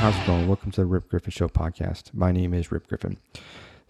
How's 0.00 0.16
it 0.16 0.26
going? 0.26 0.48
Welcome 0.48 0.70
to 0.70 0.80
the 0.80 0.86
Rip 0.86 1.10
Griffin 1.10 1.30
Show 1.30 1.48
podcast. 1.48 2.14
My 2.14 2.32
name 2.32 2.54
is 2.54 2.72
Rip 2.72 2.86
Griffin. 2.86 3.18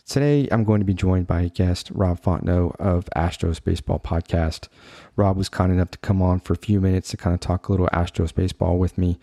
Today 0.05 0.49
I'm 0.51 0.65
going 0.65 0.81
to 0.81 0.85
be 0.85 0.93
joined 0.93 1.29
by 1.29 1.47
guest 1.47 1.89
Rob 1.95 2.21
Fontenot 2.21 2.75
of 2.81 3.05
Astros 3.15 3.63
Baseball 3.63 4.01
Podcast. 4.01 4.67
Rob 5.15 5.37
was 5.37 5.49
kind 5.49 5.71
enough 5.71 5.93
to 5.93 5.99
come 5.99 6.21
on 6.21 6.41
for 6.41 6.55
a 6.55 6.57
few 6.57 6.81
minutes 6.81 7.11
to 7.11 7.17
kind 7.17 7.33
of 7.33 7.39
talk 7.39 7.69
a 7.69 7.71
little 7.71 7.87
Astros 7.93 8.35
baseball 8.35 8.77
with 8.77 8.99
me. 8.99 9.21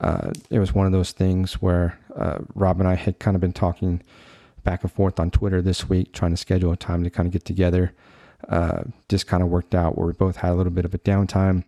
Uh, 0.00 0.30
it 0.48 0.58
was 0.58 0.74
one 0.74 0.86
of 0.86 0.92
those 0.92 1.12
things 1.12 1.60
where 1.60 1.98
uh, 2.16 2.38
Rob 2.54 2.80
and 2.80 2.88
I 2.88 2.94
had 2.94 3.18
kind 3.18 3.34
of 3.34 3.42
been 3.42 3.52
talking 3.52 4.02
back 4.64 4.82
and 4.84 4.90
forth 4.90 5.20
on 5.20 5.30
Twitter 5.30 5.60
this 5.60 5.90
week, 5.90 6.14
trying 6.14 6.30
to 6.30 6.38
schedule 6.38 6.72
a 6.72 6.78
time 6.78 7.04
to 7.04 7.10
kind 7.10 7.26
of 7.26 7.32
get 7.34 7.44
together. 7.44 7.92
Uh, 8.48 8.84
just 9.10 9.26
kind 9.26 9.42
of 9.42 9.50
worked 9.50 9.74
out 9.74 9.98
where 9.98 10.06
we 10.06 10.14
both 10.14 10.36
had 10.36 10.52
a 10.52 10.54
little 10.54 10.72
bit 10.72 10.86
of 10.86 10.94
a 10.94 10.98
downtime. 10.98 11.64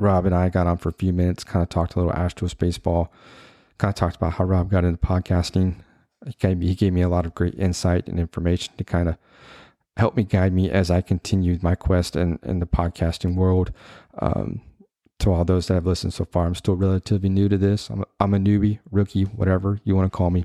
Rob 0.00 0.26
and 0.26 0.34
I 0.34 0.48
got 0.48 0.66
on 0.66 0.76
for 0.76 0.88
a 0.88 0.92
few 0.92 1.12
minutes, 1.12 1.44
kind 1.44 1.62
of 1.62 1.68
talked 1.68 1.94
a 1.94 2.00
little 2.00 2.12
Astros 2.12 2.58
baseball, 2.58 3.12
kind 3.80 3.90
of 3.90 3.94
talked 3.94 4.16
about 4.16 4.34
how 4.34 4.44
Rob 4.44 4.70
got 4.70 4.84
into 4.84 4.98
podcasting. 4.98 5.76
He 6.26 6.34
gave, 6.38 6.58
me, 6.58 6.66
he 6.66 6.74
gave 6.74 6.92
me 6.92 7.00
a 7.00 7.08
lot 7.08 7.24
of 7.24 7.34
great 7.34 7.54
insight 7.54 8.08
and 8.08 8.20
information 8.20 8.74
to 8.76 8.84
kind 8.84 9.08
of 9.08 9.16
help 9.96 10.16
me 10.16 10.22
guide 10.22 10.52
me 10.52 10.70
as 10.70 10.90
I 10.90 11.00
continued 11.00 11.62
my 11.62 11.74
quest 11.74 12.14
in, 12.14 12.38
in 12.42 12.60
the 12.60 12.66
podcasting 12.66 13.36
world. 13.36 13.72
Um, 14.18 14.60
to 15.20 15.32
all 15.32 15.44
those 15.44 15.68
that 15.68 15.74
have 15.74 15.86
listened 15.86 16.12
so 16.12 16.26
far, 16.26 16.46
I'm 16.46 16.54
still 16.54 16.76
relatively 16.76 17.30
new 17.30 17.48
to 17.48 17.56
this. 17.56 17.88
I'm 17.88 18.02
a, 18.02 18.04
I'm 18.20 18.34
a 18.34 18.38
newbie, 18.38 18.80
rookie, 18.90 19.24
whatever 19.24 19.80
you 19.84 19.96
want 19.96 20.12
to 20.12 20.16
call 20.16 20.30
me. 20.30 20.44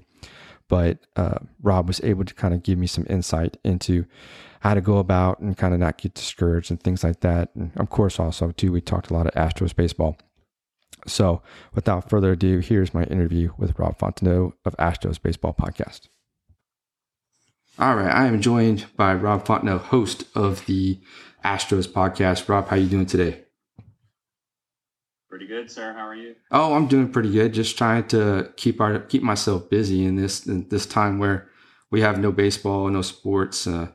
But 0.69 0.99
uh, 1.17 1.39
Rob 1.61 1.87
was 1.87 2.01
able 2.03 2.23
to 2.25 2.33
kind 2.33 2.53
of 2.53 2.63
give 2.63 2.79
me 2.79 2.87
some 2.87 3.05
insight 3.09 3.57
into 3.63 4.05
how 4.61 4.73
to 4.73 4.81
go 4.81 4.97
about 4.97 5.39
and 5.39 5.57
kind 5.57 5.73
of 5.73 5.79
not 5.81 5.97
get 5.97 6.13
discouraged 6.13 6.71
and 6.71 6.81
things 6.81 7.03
like 7.03 7.19
that. 7.19 7.49
And 7.53 7.71
of 7.75 7.89
course, 7.89 8.17
also 8.17 8.51
too, 8.51 8.71
we 8.71 8.81
talked 8.81 9.11
a 9.11 9.13
lot 9.13 9.27
of 9.27 9.33
Astros 9.33 9.75
baseball. 9.75 10.17
So, 11.07 11.41
without 11.73 12.09
further 12.09 12.31
ado, 12.31 12.59
here's 12.59 12.93
my 12.93 13.03
interview 13.03 13.51
with 13.57 13.77
Rob 13.77 13.97
Fontenot 13.99 14.53
of 14.65 14.75
Astros 14.77 15.21
Baseball 15.21 15.53
Podcast. 15.53 16.07
All 17.77 17.95
right, 17.95 18.11
I 18.11 18.25
am 18.27 18.41
joined 18.41 18.85
by 18.95 19.13
Rob 19.13 19.45
Fontenot, 19.45 19.81
host 19.81 20.23
of 20.33 20.65
the 20.65 20.99
Astros 21.43 21.87
podcast. 21.87 22.49
Rob, 22.49 22.69
how 22.69 22.75
you 22.75 22.87
doing 22.87 23.05
today? 23.05 23.43
Pretty 25.29 25.47
good, 25.47 25.69
sir. 25.69 25.93
How 25.93 26.07
are 26.07 26.15
you? 26.15 26.35
Oh, 26.51 26.73
I'm 26.73 26.87
doing 26.87 27.11
pretty 27.11 27.31
good. 27.31 27.53
Just 27.53 27.77
trying 27.77 28.07
to 28.07 28.51
keep 28.55 28.79
our 28.79 28.99
keep 28.99 29.21
myself 29.21 29.69
busy 29.69 30.05
in 30.05 30.15
this 30.15 30.47
in 30.47 30.69
this 30.69 30.85
time 30.85 31.19
where 31.19 31.49
we 31.91 32.01
have 32.01 32.17
no 32.19 32.31
baseball, 32.31 32.87
no 32.87 33.01
sports. 33.01 33.67
Uh, 33.67 33.89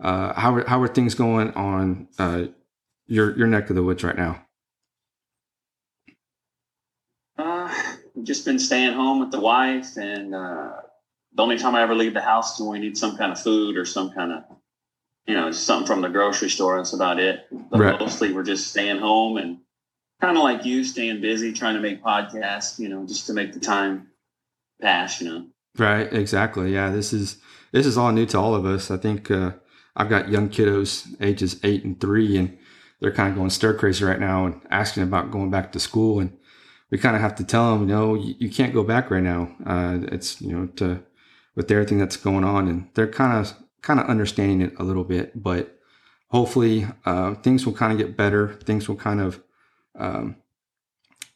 uh, 0.00 0.32
how 0.32 0.54
are, 0.54 0.66
how 0.66 0.80
are 0.80 0.88
things 0.88 1.14
going 1.14 1.50
on 1.52 2.08
uh, 2.18 2.46
your 3.06 3.36
your 3.36 3.46
neck 3.46 3.68
of 3.68 3.76
the 3.76 3.82
woods 3.82 4.02
right 4.02 4.16
now? 4.16 4.46
Uh, 7.36 7.72
just 8.22 8.44
been 8.44 8.58
staying 8.58 8.92
home 8.92 9.20
with 9.20 9.30
the 9.30 9.40
wife, 9.40 9.96
and 9.96 10.34
uh, 10.34 10.72
the 11.34 11.42
only 11.42 11.58
time 11.58 11.74
I 11.74 11.82
ever 11.82 11.94
leave 11.94 12.14
the 12.14 12.20
house 12.20 12.54
is 12.54 12.60
when 12.60 12.80
we 12.80 12.86
need 12.86 12.98
some 12.98 13.16
kind 13.16 13.32
of 13.32 13.40
food 13.40 13.76
or 13.76 13.84
some 13.84 14.12
kind 14.12 14.32
of, 14.32 14.44
you 15.26 15.34
know, 15.34 15.50
something 15.50 15.86
from 15.86 16.02
the 16.02 16.08
grocery 16.08 16.50
store. 16.50 16.76
That's 16.76 16.92
about 16.92 17.18
it. 17.18 17.46
But 17.50 17.80
right. 17.80 18.00
mostly 18.00 18.32
we're 18.32 18.42
just 18.42 18.68
staying 18.68 18.98
home 18.98 19.38
and 19.38 19.58
kind 20.20 20.36
of 20.36 20.42
like 20.42 20.64
you, 20.64 20.84
staying 20.84 21.20
busy, 21.20 21.52
trying 21.52 21.74
to 21.74 21.80
make 21.80 22.02
podcasts. 22.02 22.78
You 22.78 22.88
know, 22.88 23.06
just 23.06 23.26
to 23.28 23.32
make 23.32 23.52
the 23.52 23.60
time 23.60 24.08
pass. 24.80 25.20
You 25.20 25.30
know. 25.30 25.46
Right. 25.78 26.12
Exactly. 26.12 26.72
Yeah. 26.72 26.90
This 26.90 27.12
is 27.12 27.38
this 27.72 27.86
is 27.86 27.96
all 27.96 28.12
new 28.12 28.26
to 28.26 28.38
all 28.38 28.54
of 28.54 28.66
us. 28.66 28.90
I 28.90 28.98
think 28.98 29.30
uh, 29.30 29.52
I've 29.96 30.10
got 30.10 30.28
young 30.28 30.50
kiddos, 30.50 31.08
ages 31.20 31.58
eight 31.64 31.84
and 31.84 31.98
three, 31.98 32.36
and 32.36 32.58
they're 33.00 33.12
kind 33.12 33.30
of 33.30 33.36
going 33.36 33.50
stir 33.50 33.74
crazy 33.74 34.04
right 34.04 34.20
now 34.20 34.44
and 34.44 34.60
asking 34.70 35.02
about 35.02 35.30
going 35.30 35.50
back 35.50 35.72
to 35.72 35.80
school. 35.80 36.20
And 36.20 36.36
we 36.92 36.98
kind 36.98 37.16
of 37.16 37.22
have 37.22 37.34
to 37.36 37.44
tell 37.44 37.72
them, 37.72 37.88
you 37.88 37.94
know, 37.94 38.14
you, 38.14 38.34
you 38.38 38.50
can't 38.50 38.74
go 38.74 38.84
back 38.84 39.10
right 39.10 39.22
now. 39.22 39.50
Uh, 39.66 39.98
it's 40.12 40.40
you 40.40 40.52
know 40.52 40.66
to 40.76 41.02
with 41.56 41.70
everything 41.70 41.98
that's 41.98 42.16
going 42.16 42.44
on, 42.44 42.68
and 42.68 42.88
they're 42.94 43.08
kind 43.08 43.32
of 43.32 43.54
kind 43.80 43.98
of 43.98 44.06
understanding 44.06 44.60
it 44.60 44.74
a 44.78 44.84
little 44.84 45.02
bit, 45.02 45.42
but 45.42 45.80
hopefully 46.28 46.86
uh, 47.04 47.34
things 47.36 47.66
will 47.66 47.72
kind 47.72 47.92
of 47.92 47.98
get 47.98 48.16
better. 48.16 48.52
Things 48.52 48.88
will 48.88 48.96
kind 48.96 49.20
of 49.20 49.42
um, 49.98 50.36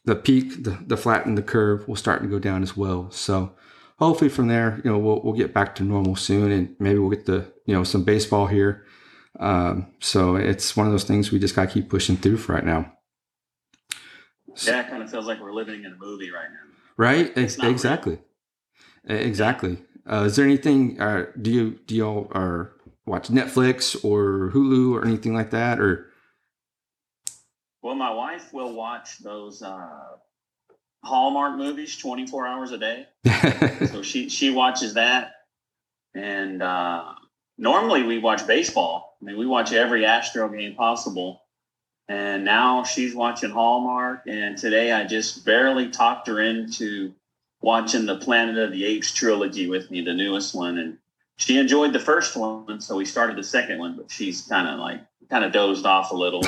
the 0.05 0.15
peak, 0.15 0.63
the, 0.63 0.77
the 0.87 0.95
flatten 0.95 1.35
the 1.35 1.41
curve 1.41 1.87
will 1.87 1.95
start 1.95 2.21
to 2.21 2.27
go 2.27 2.39
down 2.39 2.63
as 2.63 2.77
well. 2.77 3.11
So 3.11 3.53
hopefully 3.99 4.29
from 4.29 4.47
there, 4.47 4.79
you 4.83 4.89
know, 4.89 4.97
we'll, 4.97 5.21
we'll 5.21 5.33
get 5.33 5.53
back 5.53 5.75
to 5.75 5.83
normal 5.83 6.15
soon 6.15 6.51
and 6.51 6.75
maybe 6.79 6.97
we'll 6.97 7.09
get 7.09 7.25
the, 7.25 7.51
you 7.65 7.75
know, 7.75 7.83
some 7.83 8.03
baseball 8.03 8.47
here. 8.47 8.85
Um, 9.39 9.87
so 9.99 10.37
it's 10.37 10.77
one 10.77 10.87
of 10.87 10.93
those 10.93 11.03
things 11.03 11.31
we 11.31 11.39
just 11.39 11.55
got 11.55 11.65
to 11.65 11.73
keep 11.73 11.89
pushing 11.89 12.15
through 12.15 12.37
for 12.37 12.53
right 12.53 12.65
now. 12.65 12.96
Yeah, 14.65 14.81
it 14.81 14.89
kind 14.89 15.03
of 15.03 15.09
feels 15.11 15.25
like 15.25 15.39
we're 15.39 15.53
living 15.53 15.83
in 15.83 15.93
a 15.93 15.97
movie 15.97 16.31
right 16.31 16.49
now. 16.49 16.73
Right. 16.97 17.31
Ex- 17.37 17.57
exactly. 17.59 18.19
Real. 19.07 19.17
Exactly. 19.19 19.77
Uh, 20.09 20.23
is 20.23 20.35
there 20.35 20.45
anything, 20.45 20.99
uh, 20.99 21.25
do 21.41 21.51
you, 21.51 21.79
do 21.85 21.95
y'all 21.95 22.31
are 22.33 22.73
watch 23.05 23.29
Netflix 23.29 24.03
or 24.03 24.51
Hulu 24.53 24.93
or 24.93 25.05
anything 25.05 25.33
like 25.33 25.51
that? 25.51 25.79
Or, 25.79 26.07
well, 27.81 27.95
my 27.95 28.11
wife 28.11 28.53
will 28.53 28.73
watch 28.73 29.19
those 29.19 29.61
uh, 29.61 30.17
Hallmark 31.03 31.57
movies 31.57 31.97
24 31.97 32.47
hours 32.47 32.71
a 32.71 32.77
day. 32.77 33.07
so 33.91 34.01
she 34.01 34.29
she 34.29 34.49
watches 34.49 34.95
that, 34.95 35.31
and 36.13 36.61
uh, 36.61 37.13
normally 37.57 38.03
we 38.03 38.17
watch 38.17 38.45
baseball. 38.45 39.17
I 39.21 39.25
mean, 39.25 39.37
we 39.37 39.45
watch 39.45 39.71
every 39.71 40.05
Astro 40.05 40.49
game 40.49 40.75
possible. 40.75 41.41
And 42.09 42.45
now 42.45 42.83
she's 42.83 43.13
watching 43.13 43.51
Hallmark. 43.51 44.23
And 44.27 44.57
today 44.57 44.91
I 44.91 45.05
just 45.05 45.45
barely 45.45 45.89
talked 45.89 46.27
her 46.27 46.39
into 46.39 47.13
watching 47.61 48.05
the 48.05 48.17
Planet 48.17 48.57
of 48.57 48.71
the 48.71 48.85
Apes 48.85 49.13
trilogy 49.13 49.69
with 49.69 49.91
me, 49.91 50.01
the 50.01 50.13
newest 50.13 50.55
one. 50.55 50.77
And 50.77 50.97
she 51.35 51.57
enjoyed 51.57 51.93
the 51.93 51.99
first 51.99 52.35
one, 52.35 52.79
so 52.79 52.95
we 52.95 53.05
started 53.05 53.37
the 53.37 53.43
second 53.43 53.79
one. 53.79 53.95
But 53.97 54.09
she's 54.09 54.41
kind 54.41 54.67
of 54.67 54.79
like 54.79 55.01
kind 55.29 55.43
of 55.43 55.51
dozed 55.51 55.85
off 55.85 56.11
a 56.11 56.15
little 56.15 56.43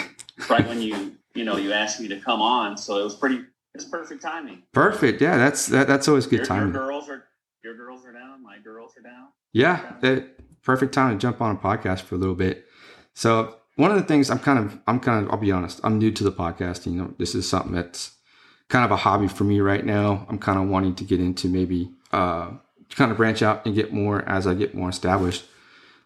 right 0.50 0.66
when 0.68 0.82
you 0.82 1.18
you 1.34 1.46
know, 1.46 1.58
you 1.58 1.72
asked 1.72 2.00
me 2.00 2.08
to 2.10 2.20
come 2.20 2.42
on, 2.42 2.78
so 2.78 3.00
it 3.00 3.04
was 3.04 3.16
pretty. 3.16 3.44
It's 3.76 3.86
perfect 3.86 4.22
timing. 4.22 4.64
Perfect. 4.74 5.22
Yeah, 5.22 5.38
that's 5.38 5.68
that, 5.68 5.88
that's 5.88 6.08
always 6.08 6.26
good 6.26 6.38
your, 6.38 6.46
timing. 6.46 6.74
Your 6.74 6.88
girls 6.88 7.08
are 7.08 7.24
your 7.64 7.76
girls 7.76 8.06
are 8.06 8.12
down. 8.12 8.44
My 8.44 8.58
girls 8.58 8.98
are 8.98 9.02
down. 9.02 9.28
Yeah, 9.54 9.94
it, 10.02 10.62
perfect 10.64 10.94
time 10.94 11.18
to 11.18 11.22
jump 11.22 11.40
on 11.40 11.56
a 11.56 11.60
podcast 11.60 12.02
for 12.02 12.16
a 12.16 12.18
little 12.18 12.36
bit. 12.36 12.66
So 13.14 13.59
one 13.80 13.92
of 13.92 13.98
the 13.98 14.04
things 14.04 14.30
I'm 14.30 14.40
kind 14.40 14.60
of 14.60 14.78
I'm 14.88 15.00
kind 15.00 15.26
of 15.26 15.32
I'll 15.32 15.40
be 15.40 15.54
honest 15.54 15.80
I'm 15.86 15.98
new 15.98 16.12
to 16.12 16.24
the 16.24 16.34
podcasting. 16.34 16.94
You 16.94 17.02
know, 17.02 17.14
this 17.18 17.34
is 17.34 17.48
something 17.48 17.72
that's 17.72 18.12
kind 18.68 18.84
of 18.84 18.92
a 18.92 18.98
hobby 18.98 19.30
for 19.30 19.46
me 19.46 19.62
right 19.62 19.86
now. 19.86 20.26
I'm 20.30 20.38
kind 20.38 20.60
of 20.60 20.68
wanting 20.68 20.96
to 20.96 21.06
get 21.06 21.22
into 21.22 21.48
maybe 21.48 21.90
uh, 22.12 22.52
kind 22.90 23.10
of 23.10 23.16
branch 23.16 23.42
out 23.42 23.66
and 23.66 23.74
get 23.74 23.94
more 23.94 24.28
as 24.28 24.46
I 24.46 24.54
get 24.54 24.76
more 24.76 24.90
established. 24.90 25.46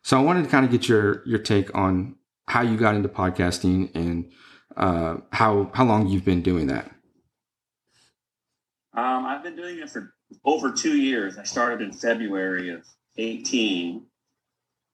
So 0.03 0.19
I 0.19 0.21
wanted 0.21 0.43
to 0.43 0.49
kind 0.49 0.63
of 0.63 0.71
get 0.71 0.87
your 0.87 1.23
your 1.25 1.39
take 1.39 1.73
on 1.75 2.15
how 2.47 2.61
you 2.61 2.77
got 2.77 2.93
into 2.93 3.09
podcasting 3.09 3.89
and 3.95 4.31
uh, 4.77 5.17
how 5.31 5.71
how 5.73 5.83
long 5.83 6.05
you've 6.05 6.25
been 6.25 6.43
doing 6.43 6.67
that? 6.67 6.91
Um, 8.95 9.25
I've 9.25 9.41
been 9.41 9.55
doing 9.55 9.79
it 9.79 9.89
for 9.89 10.13
over 10.45 10.71
two 10.71 10.95
years. 10.95 11.39
I 11.39 11.43
started 11.43 11.81
in 11.81 11.91
February 11.91 12.69
of 12.69 12.85
18. 13.17 14.05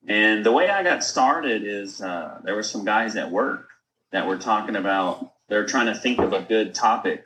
And 0.07 0.45
the 0.45 0.51
way 0.51 0.69
I 0.69 0.83
got 0.83 1.03
started 1.03 1.63
is 1.63 2.01
uh, 2.01 2.39
there 2.43 2.55
were 2.55 2.63
some 2.63 2.85
guys 2.85 3.15
at 3.15 3.31
work 3.31 3.69
that 4.11 4.27
were 4.27 4.37
talking 4.37 4.75
about, 4.75 5.33
they're 5.49 5.65
trying 5.65 5.87
to 5.87 5.95
think 5.95 6.19
of 6.19 6.33
a 6.33 6.41
good 6.41 6.73
topic 6.73 7.25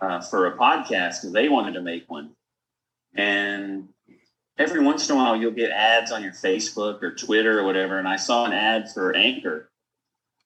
uh, 0.00 0.20
for 0.20 0.46
a 0.46 0.56
podcast 0.56 1.20
because 1.20 1.32
they 1.32 1.48
wanted 1.48 1.74
to 1.74 1.82
make 1.82 2.08
one. 2.10 2.30
And 3.14 3.88
every 4.58 4.82
once 4.82 5.08
in 5.08 5.16
a 5.16 5.18
while, 5.18 5.36
you'll 5.36 5.50
get 5.50 5.70
ads 5.70 6.12
on 6.12 6.22
your 6.22 6.32
Facebook 6.32 7.02
or 7.02 7.14
Twitter 7.14 7.60
or 7.60 7.64
whatever. 7.64 7.98
And 7.98 8.08
I 8.08 8.16
saw 8.16 8.44
an 8.44 8.52
ad 8.52 8.92
for 8.92 9.14
Anchor 9.14 9.70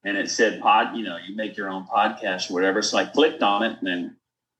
and 0.04 0.16
it 0.16 0.30
said 0.30 0.60
pod, 0.60 0.96
you 0.96 1.04
know, 1.04 1.16
you 1.16 1.36
make 1.36 1.56
your 1.56 1.68
own 1.68 1.86
podcast 1.86 2.50
or 2.50 2.54
whatever. 2.54 2.82
So 2.82 2.96
I 2.96 3.04
clicked 3.04 3.42
on 3.42 3.62
it 3.62 3.78
and 3.82 4.12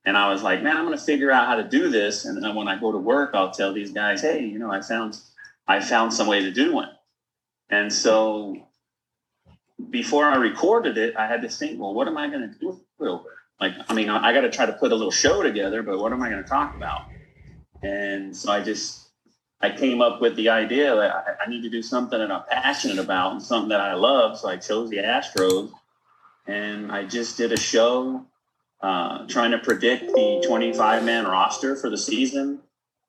and 0.04 0.16
I 0.16 0.32
was 0.32 0.42
like, 0.42 0.62
man, 0.62 0.78
I'm 0.78 0.86
going 0.86 0.96
to 0.96 1.04
figure 1.04 1.30
out 1.30 1.46
how 1.46 1.56
to 1.56 1.62
do 1.62 1.90
this. 1.90 2.25
And 2.25 2.42
then 2.42 2.54
when 2.54 2.69
I 2.69 2.80
go 2.80 2.90
to 2.90 2.96
work, 2.96 3.32
I'll 3.34 3.50
tell 3.50 3.75
these 3.75 3.92
guys, 3.92 4.22
hey, 4.22 4.42
you 4.42 4.58
know, 4.58 4.72
I 4.72 4.80
found 4.80 5.19
I 5.66 5.80
found 5.80 6.12
some 6.12 6.26
way 6.26 6.40
to 6.40 6.50
do 6.50 6.74
one. 6.74 6.90
And 7.68 7.92
so 7.92 8.66
before 9.90 10.24
I 10.24 10.36
recorded 10.36 10.98
it, 10.98 11.16
I 11.16 11.26
had 11.26 11.42
to 11.42 11.48
think, 11.48 11.80
well, 11.80 11.94
what 11.94 12.08
am 12.08 12.16
I 12.16 12.28
going 12.28 12.52
to 12.52 12.58
do 12.58 12.80
over? 13.00 13.24
Like, 13.60 13.74
I 13.88 13.94
mean, 13.94 14.08
I, 14.08 14.28
I 14.28 14.32
got 14.32 14.42
to 14.42 14.50
try 14.50 14.66
to 14.66 14.72
put 14.72 14.92
a 14.92 14.94
little 14.94 15.12
show 15.12 15.42
together, 15.42 15.82
but 15.82 15.98
what 15.98 16.12
am 16.12 16.22
I 16.22 16.30
going 16.30 16.42
to 16.42 16.48
talk 16.48 16.74
about? 16.74 17.02
And 17.82 18.36
so 18.36 18.50
I 18.50 18.62
just 18.62 19.10
I 19.60 19.70
came 19.70 20.00
up 20.00 20.20
with 20.20 20.36
the 20.36 20.48
idea 20.48 20.94
that 20.94 21.10
I, 21.10 21.44
I, 21.44 21.50
need 21.50 21.62
to 21.62 21.68
do 21.68 21.82
something 21.82 22.18
that 22.18 22.30
I'm 22.30 22.44
passionate 22.50 22.98
about 22.98 23.32
and 23.32 23.42
something 23.42 23.68
that 23.68 23.80
I 23.80 23.92
love. 23.94 24.38
So 24.38 24.48
I 24.48 24.56
chose 24.56 24.88
the 24.88 24.98
Astros, 24.98 25.70
and 26.46 26.90
I 26.90 27.04
just 27.04 27.36
did 27.36 27.52
a 27.52 27.58
show 27.58 28.24
uh, 28.80 29.26
trying 29.26 29.50
to 29.50 29.58
predict 29.58 30.06
the 30.06 30.42
25 30.46 31.04
man 31.04 31.26
roster 31.26 31.76
for 31.76 31.90
the 31.90 31.98
season, 31.98 32.60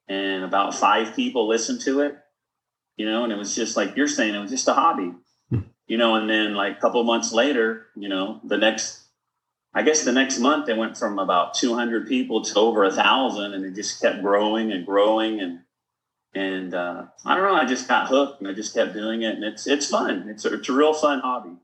and 0.10 0.44
about 0.44 0.76
five 0.76 1.16
people 1.16 1.48
listened 1.48 1.82
to 1.82 2.02
it. 2.02 2.18
You 2.98 3.06
know, 3.06 3.24
and 3.24 3.34
it 3.34 3.38
was 3.38 3.56
just 3.56 3.78
like 3.78 3.96
you're 3.96 4.08
saying, 4.08 4.36
it 4.36 4.40
was 4.40 4.52
just 4.52 4.68
a 4.68 4.74
hobby. 4.74 5.14
Hmm. 5.50 5.60
You 5.88 5.98
know, 5.98 6.16
and 6.16 6.30
then 6.30 6.54
like 6.54 6.78
a 6.78 6.82
couple 6.82 7.04
months 7.04 7.34
later, 7.34 7.88
you 7.96 8.10
know, 8.10 8.40
the 8.44 8.58
next 8.58 9.02
I 9.74 9.84
guess 9.84 10.04
the 10.04 10.12
next 10.12 10.40
month 10.40 10.66
they 10.66 10.74
went 10.74 10.98
from 10.98 11.18
about 11.18 11.54
200 11.54 12.08
people 12.08 12.44
to 12.44 12.60
over 12.60 12.84
a 12.84 12.92
thousand, 12.92 13.54
and 13.54 13.64
it 13.66 13.74
just 13.74 14.02
kept 14.02 14.22
growing 14.22 14.72
and 14.72 14.86
growing. 14.86 15.40
And 15.40 15.60
and 16.34 16.74
uh, 16.74 17.06
I 17.26 17.36
don't 17.36 17.46
know, 17.46 17.56
I 17.56 17.66
just 17.66 17.88
got 17.88 18.08
hooked, 18.08 18.42
and 18.42 18.50
I 18.50 18.54
just 18.54 18.74
kept 18.74 18.94
doing 18.94 19.22
it, 19.22 19.36
and 19.36 19.44
it's 19.44 19.68
it's 19.68 19.88
fun. 19.88 20.28
It's 20.28 20.46
a, 20.46 20.54
it's 20.54 20.70
a 20.70 20.74
real 20.74 20.94
fun 20.94 21.20
hobby. 21.22 21.56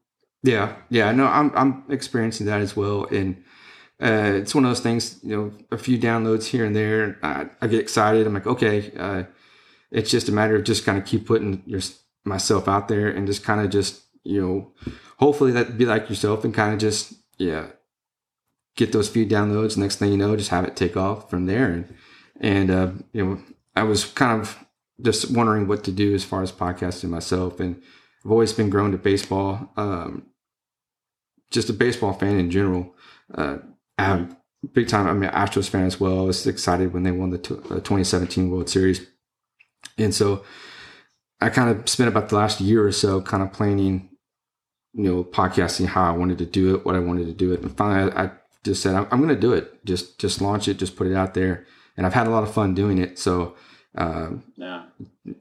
Yeah, 0.44 0.76
yeah, 0.90 1.12
no, 1.12 1.26
I'm 1.26 1.52
I'm 1.56 1.84
experiencing 1.90 2.46
that 2.46 2.62
as 2.62 2.76
well, 2.76 3.06
and 3.06 3.44
uh, 4.02 4.32
it's 4.36 4.56
one 4.56 4.64
of 4.64 4.70
those 4.70 4.80
things. 4.80 5.20
You 5.22 5.36
know, 5.36 5.52
a 5.72 5.78
few 5.78 5.98
downloads 5.98 6.46
here 6.46 6.64
and 6.64 6.76
there, 6.76 7.18
I, 7.24 7.48
I 7.62 7.68
get 7.68 7.82
excited. 7.82 8.26
I'm 8.26 8.34
like, 8.34 8.48
okay, 8.48 8.92
uh, 8.98 9.24
it's 9.92 10.12
just 10.12 10.30
a 10.30 10.32
matter 10.32 10.56
of 10.56 10.64
just 10.64 10.86
kind 10.86 10.98
of 10.98 11.06
keep 11.06 11.26
putting 11.26 11.64
your 11.66 11.82
myself 12.26 12.68
out 12.68 12.88
there 12.88 13.08
and 13.08 13.26
just 13.26 13.44
kind 13.44 13.62
of 13.62 13.70
just 13.70 14.04
you 14.24 14.42
know, 14.42 14.72
hopefully 15.20 15.54
that 15.54 15.78
be 15.78 15.86
like 15.86 16.10
yourself 16.10 16.44
and 16.44 16.54
kind 16.54 16.74
of 16.74 16.80
just 16.80 17.14
yeah 17.38 17.68
get 18.78 18.92
those 18.92 19.10
few 19.10 19.26
downloads. 19.26 19.76
Next 19.76 19.98
thing 19.98 20.12
you 20.12 20.18
know, 20.18 20.36
just 20.38 20.52
have 20.52 20.66
it 20.66 20.76
take 20.76 20.96
off 20.96 21.30
from 21.30 21.48
there. 21.48 21.66
And, 21.66 21.96
and, 22.40 22.72
uh, 22.72 22.92
you 23.12 23.26
know, 23.26 23.42
I 23.76 23.84
was 23.84 24.06
kind 24.06 24.40
of 24.40 24.58
just 25.02 25.32
wondering 25.32 25.68
what 25.68 25.84
to 25.86 25.92
do 25.92 26.14
as 26.14 26.24
far 26.24 26.44
as 26.44 26.52
podcasting 26.52 27.10
myself. 27.10 27.60
And 27.60 27.82
I've 28.24 28.32
always 28.32 28.54
been 28.54 28.70
grown 28.70 28.92
to 28.92 28.98
baseball, 28.98 29.72
um, 29.76 30.28
just 31.52 31.70
a 31.70 31.74
baseball 31.74 32.14
fan 32.14 32.38
in 32.38 32.52
general. 32.52 32.94
Uh, 33.34 33.58
I'm 33.98 34.38
big 34.74 34.88
time. 34.88 35.08
I'm 35.08 35.24
an 35.24 35.32
Astros 35.32 35.70
fan 35.70 35.86
as 35.86 36.00
well. 36.00 36.20
I 36.20 36.24
was 36.24 36.46
excited 36.46 36.94
when 36.94 37.04
they 37.04 37.12
won 37.12 37.32
the 37.32 37.38
t- 37.40 37.56
uh, 37.56 37.80
2017 37.80 38.50
World 38.50 38.70
Series. 38.70 39.08
And 39.98 40.14
so 40.14 40.44
I 41.42 41.50
kind 41.50 41.70
of 41.70 41.88
spent 41.88 42.08
about 42.08 42.30
the 42.30 42.36
last 42.36 42.62
year 42.62 42.86
or 42.86 42.92
so 42.92 43.22
kind 43.22 43.44
of 43.44 43.52
planning, 43.52 44.10
you 44.94 45.04
know, 45.04 45.24
podcasting, 45.24 45.88
how 45.88 46.04
I 46.04 46.16
wanted 46.16 46.38
to 46.40 46.46
do 46.46 46.76
it, 46.76 46.86
what 46.86 46.96
I 46.96 47.00
wanted 47.00 47.28
to 47.28 47.34
do 47.34 47.54
it. 47.54 47.62
And 47.62 47.76
finally, 47.76 48.12
I, 48.12 48.26
I 48.26 48.32
just 48.64 48.82
said, 48.82 48.96
I'm, 48.96 49.08
I'm 49.12 49.22
going 49.22 49.34
to 49.34 49.40
do 49.40 49.54
it. 49.54 49.86
Just, 49.86 50.20
just 50.20 50.42
launch 50.42 50.68
it. 50.68 50.78
Just 50.78 50.96
put 50.96 51.08
it 51.08 51.16
out 51.16 51.34
there. 51.34 51.66
And 51.96 52.06
I've 52.06 52.14
had 52.14 52.28
a 52.28 52.32
lot 52.32 52.44
of 52.44 52.54
fun 52.54 52.76
doing 52.76 52.98
it. 52.98 53.18
So, 53.20 53.56
um, 53.96 54.44
yeah, 54.56 54.84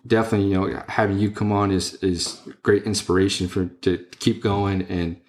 definitely, 0.07 0.49
you 0.49 0.55
know, 0.55 0.83
having 0.89 1.19
you 1.19 1.31
come 1.31 1.53
on 1.53 1.71
is, 1.71 1.95
is 2.03 2.41
great 2.63 2.85
inspiration 2.85 3.49
for, 3.49 3.67
to 3.67 3.99
keep 4.19 4.43
going 4.43 4.83
and, 4.83 5.21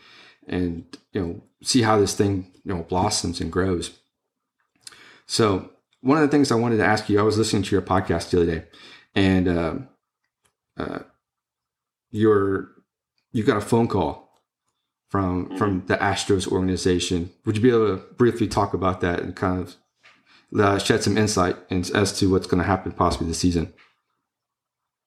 and, 0.47 0.85
you 1.11 1.21
know, 1.21 1.43
see 1.61 1.81
how 1.81 1.99
this 1.99 2.15
thing, 2.15 2.51
you 2.63 2.73
know, 2.73 2.83
blossoms 2.83 3.41
and 3.41 3.51
grows. 3.51 3.97
So 5.25 5.71
one 6.01 6.17
of 6.17 6.21
the 6.21 6.29
things 6.29 6.51
I 6.51 6.55
wanted 6.55 6.77
to 6.77 6.85
ask 6.85 7.09
you, 7.09 7.19
I 7.19 7.23
was 7.23 7.37
listening 7.37 7.63
to 7.63 7.75
your 7.75 7.81
podcast 7.81 8.29
the 8.29 8.41
other 8.41 8.59
day 8.59 8.63
and, 9.17 9.47
uh, 9.47 9.75
uh, 10.77 10.99
your, 12.11 12.69
you 13.31 13.43
got 13.43 13.57
a 13.57 13.61
phone 13.61 13.87
call 13.87 14.27
from 15.09 15.45
mm-hmm. 15.45 15.57
from 15.57 15.85
the 15.87 15.97
Astros 15.97 16.47
organization. 16.47 17.31
Would 17.45 17.57
you 17.57 17.61
be 17.61 17.69
able 17.69 17.97
to 17.97 18.03
briefly 18.15 18.47
talk 18.47 18.73
about 18.73 19.01
that 19.01 19.21
and 19.21 19.35
kind 19.35 19.61
of 19.61 19.75
uh, 20.59 20.79
shed 20.79 21.03
some 21.03 21.17
insight 21.17 21.55
in, 21.69 21.83
as 21.95 22.17
to 22.19 22.31
what's 22.31 22.47
going 22.47 22.61
to 22.61 22.67
happen 22.67 22.91
possibly 22.91 23.27
this 23.27 23.39
season? 23.39 23.73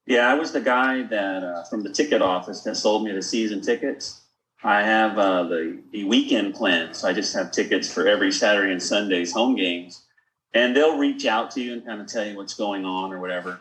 Yeah, 0.07 0.29
I 0.29 0.35
was 0.35 0.53
the 0.53 0.61
guy 0.61 1.03
that 1.03 1.45
uh, 1.45 1.65
from 1.65 1.83
the 1.83 1.91
ticket 1.93 2.23
office 2.23 2.63
that 2.63 2.77
sold 2.77 3.05
me 3.05 3.13
the 3.13 3.23
season 3.23 3.61
tickets. 3.61 4.23
I 4.63 4.83
have 4.83 5.17
uh, 5.19 5.45
the 5.45 5.83
the 5.93 6.05
weekend 6.05 6.55
plan, 6.55 6.93
so 6.93 7.09
I 7.09 7.13
just 7.13 7.35
have 7.35 7.51
tickets 7.51 7.93
for 7.93 8.07
every 8.07 8.33
Saturday 8.33 8.73
and 8.73 8.83
Sunday's 8.83 9.33
home 9.33 9.55
games, 9.57 10.05
and 10.53 10.77
they'll 10.77 10.99
reach 10.99 11.25
out 11.27 11.51
to 11.53 11.63
you 11.63 11.73
and 11.73 11.87
kind 11.87 12.01
of 12.01 12.07
tell 12.07 12.27
you 12.27 12.37
what's 12.37 12.55
going 12.55 12.85
on 12.85 13.13
or 13.13 13.21
whatever. 13.21 13.61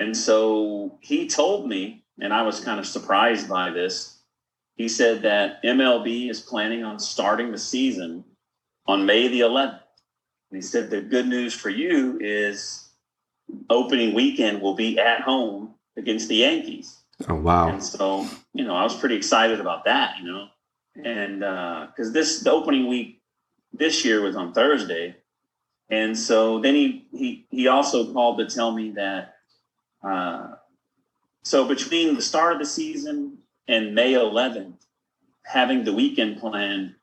And 0.00 0.16
so 0.16 0.98
he 1.00 1.28
told 1.28 1.68
me, 1.68 2.04
and 2.20 2.32
I 2.34 2.42
was 2.42 2.58
kind 2.58 2.80
of 2.80 2.86
surprised 2.86 3.48
by 3.48 3.70
this 3.70 4.20
he 4.80 4.88
said 4.88 5.20
that 5.22 5.62
MLB 5.62 6.30
is 6.30 6.40
planning 6.40 6.84
on 6.84 6.98
starting 6.98 7.52
the 7.52 7.58
season 7.58 8.24
on 8.86 9.04
May 9.04 9.28
the 9.28 9.40
11th. 9.40 9.78
And 10.50 10.56
he 10.56 10.62
said 10.62 10.88
the 10.88 11.02
good 11.02 11.28
news 11.28 11.52
for 11.52 11.68
you 11.68 12.18
is 12.18 12.88
opening 13.68 14.14
weekend 14.14 14.62
will 14.62 14.72
be 14.72 14.98
at 14.98 15.20
home 15.20 15.74
against 15.98 16.30
the 16.30 16.36
Yankees. 16.36 16.96
Oh 17.28 17.34
wow! 17.34 17.68
And 17.68 17.84
so 17.84 18.26
you 18.54 18.64
know, 18.64 18.74
I 18.74 18.82
was 18.82 18.96
pretty 18.96 19.16
excited 19.16 19.60
about 19.60 19.84
that. 19.84 20.18
You 20.18 20.32
know, 20.32 20.46
and 20.94 21.40
because 21.40 22.08
uh, 22.08 22.12
this 22.12 22.40
the 22.40 22.50
opening 22.50 22.88
week 22.88 23.20
this 23.74 24.02
year 24.02 24.22
was 24.22 24.34
on 24.34 24.54
Thursday, 24.54 25.14
and 25.90 26.18
so 26.18 26.58
then 26.58 26.74
he 26.74 27.06
he 27.12 27.46
he 27.50 27.68
also 27.68 28.10
called 28.14 28.38
to 28.38 28.46
tell 28.46 28.72
me 28.72 28.92
that. 28.92 29.34
Uh, 30.02 30.54
so 31.42 31.66
between 31.66 32.14
the 32.14 32.22
start 32.22 32.54
of 32.54 32.58
the 32.58 32.66
season 32.66 33.38
and 33.68 33.94
May 33.94 34.12
11th, 34.12 34.74
having 35.44 35.84
the 35.84 35.92
weekend 35.92 36.38
plan 36.38 36.96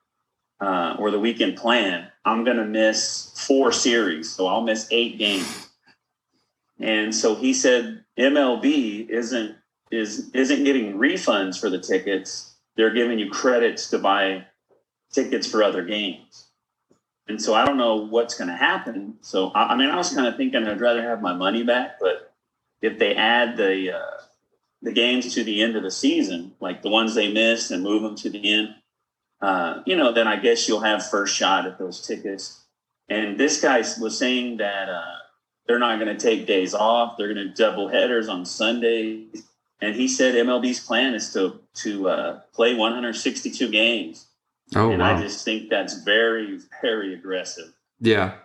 uh, 0.59 0.95
or 0.99 1.11
the 1.11 1.19
weekend 1.19 1.57
plan, 1.57 2.07
I'm 2.25 2.43
going 2.43 2.57
to 2.57 2.65
miss 2.65 3.33
four 3.47 3.71
series. 3.71 4.29
So 4.29 4.47
I'll 4.47 4.61
miss 4.61 4.87
eight 4.91 5.17
games. 5.17 5.69
And 6.79 7.13
so 7.13 7.35
he 7.35 7.53
said 7.53 8.03
MLB 8.17 9.09
isn't 9.09 9.55
is 9.89 10.29
isn't 10.33 10.63
getting 10.65 10.97
refunds 10.97 11.59
for 11.59 11.69
the 11.69 11.79
tickets. 11.79 12.55
They're 12.75 12.93
giving 12.93 13.17
you 13.19 13.31
credits 13.31 13.89
to 13.89 13.97
buy 13.97 14.45
tickets 15.11 15.47
for 15.47 15.63
other 15.63 15.83
games. 15.83 16.47
And 17.27 17.41
so 17.41 17.53
I 17.53 17.65
don't 17.65 17.77
know 17.77 17.95
what's 17.95 18.37
going 18.37 18.49
to 18.49 18.55
happen. 18.55 19.15
So 19.21 19.49
I, 19.49 19.73
I, 19.73 19.75
mean, 19.75 19.89
I 19.89 19.95
was 19.95 20.13
kind 20.13 20.27
of 20.27 20.37
thinking 20.37 20.65
I'd 20.65 20.79
rather 20.79 21.01
have 21.01 21.21
my 21.21 21.33
money 21.33 21.63
back, 21.63 21.99
but 21.99 22.26
if 22.81 22.99
they 22.99 23.15
add 23.15 23.57
the 23.57 23.95
uh, 23.95 24.21
the 24.81 24.91
games 24.91 25.33
to 25.33 25.43
the 25.43 25.61
end 25.61 25.75
of 25.75 25.83
the 25.83 25.91
season, 25.91 26.53
like 26.59 26.81
the 26.81 26.89
ones 26.89 27.15
they 27.15 27.31
missed, 27.31 27.71
and 27.71 27.83
move 27.83 28.03
them 28.03 28.15
to 28.15 28.29
the 28.29 28.53
end, 28.53 28.75
uh, 29.41 29.81
you 29.85 29.95
know, 29.95 30.11
then 30.11 30.27
I 30.27 30.37
guess 30.37 30.67
you'll 30.67 30.81
have 30.81 31.07
first 31.09 31.35
shot 31.35 31.65
at 31.65 31.79
those 31.79 32.05
tickets. 32.05 32.63
And 33.09 33.39
this 33.39 33.61
guy 33.61 33.79
was 33.99 34.17
saying 34.17 34.57
that 34.57 34.89
uh, 34.89 35.15
they're 35.67 35.79
not 35.79 35.99
going 35.99 36.15
to 36.15 36.21
take 36.21 36.45
days 36.47 36.73
off; 36.73 37.17
they're 37.17 37.33
going 37.33 37.47
to 37.47 37.53
double 37.53 37.87
headers 37.87 38.27
on 38.27 38.45
Sundays. 38.45 39.43
And 39.79 39.95
he 39.95 40.07
said 40.07 40.33
MLB's 40.33 40.79
plan 40.79 41.13
is 41.13 41.31
to 41.33 41.59
to 41.75 42.09
uh, 42.09 42.39
play 42.53 42.75
162 42.75 43.69
games. 43.69 44.27
Oh, 44.75 44.91
and 44.91 44.99
wow. 44.99 45.15
I 45.15 45.21
just 45.21 45.45
think 45.45 45.69
that's 45.69 46.01
very, 46.03 46.59
very 46.81 47.13
aggressive. 47.13 47.73
Yeah. 47.99 48.35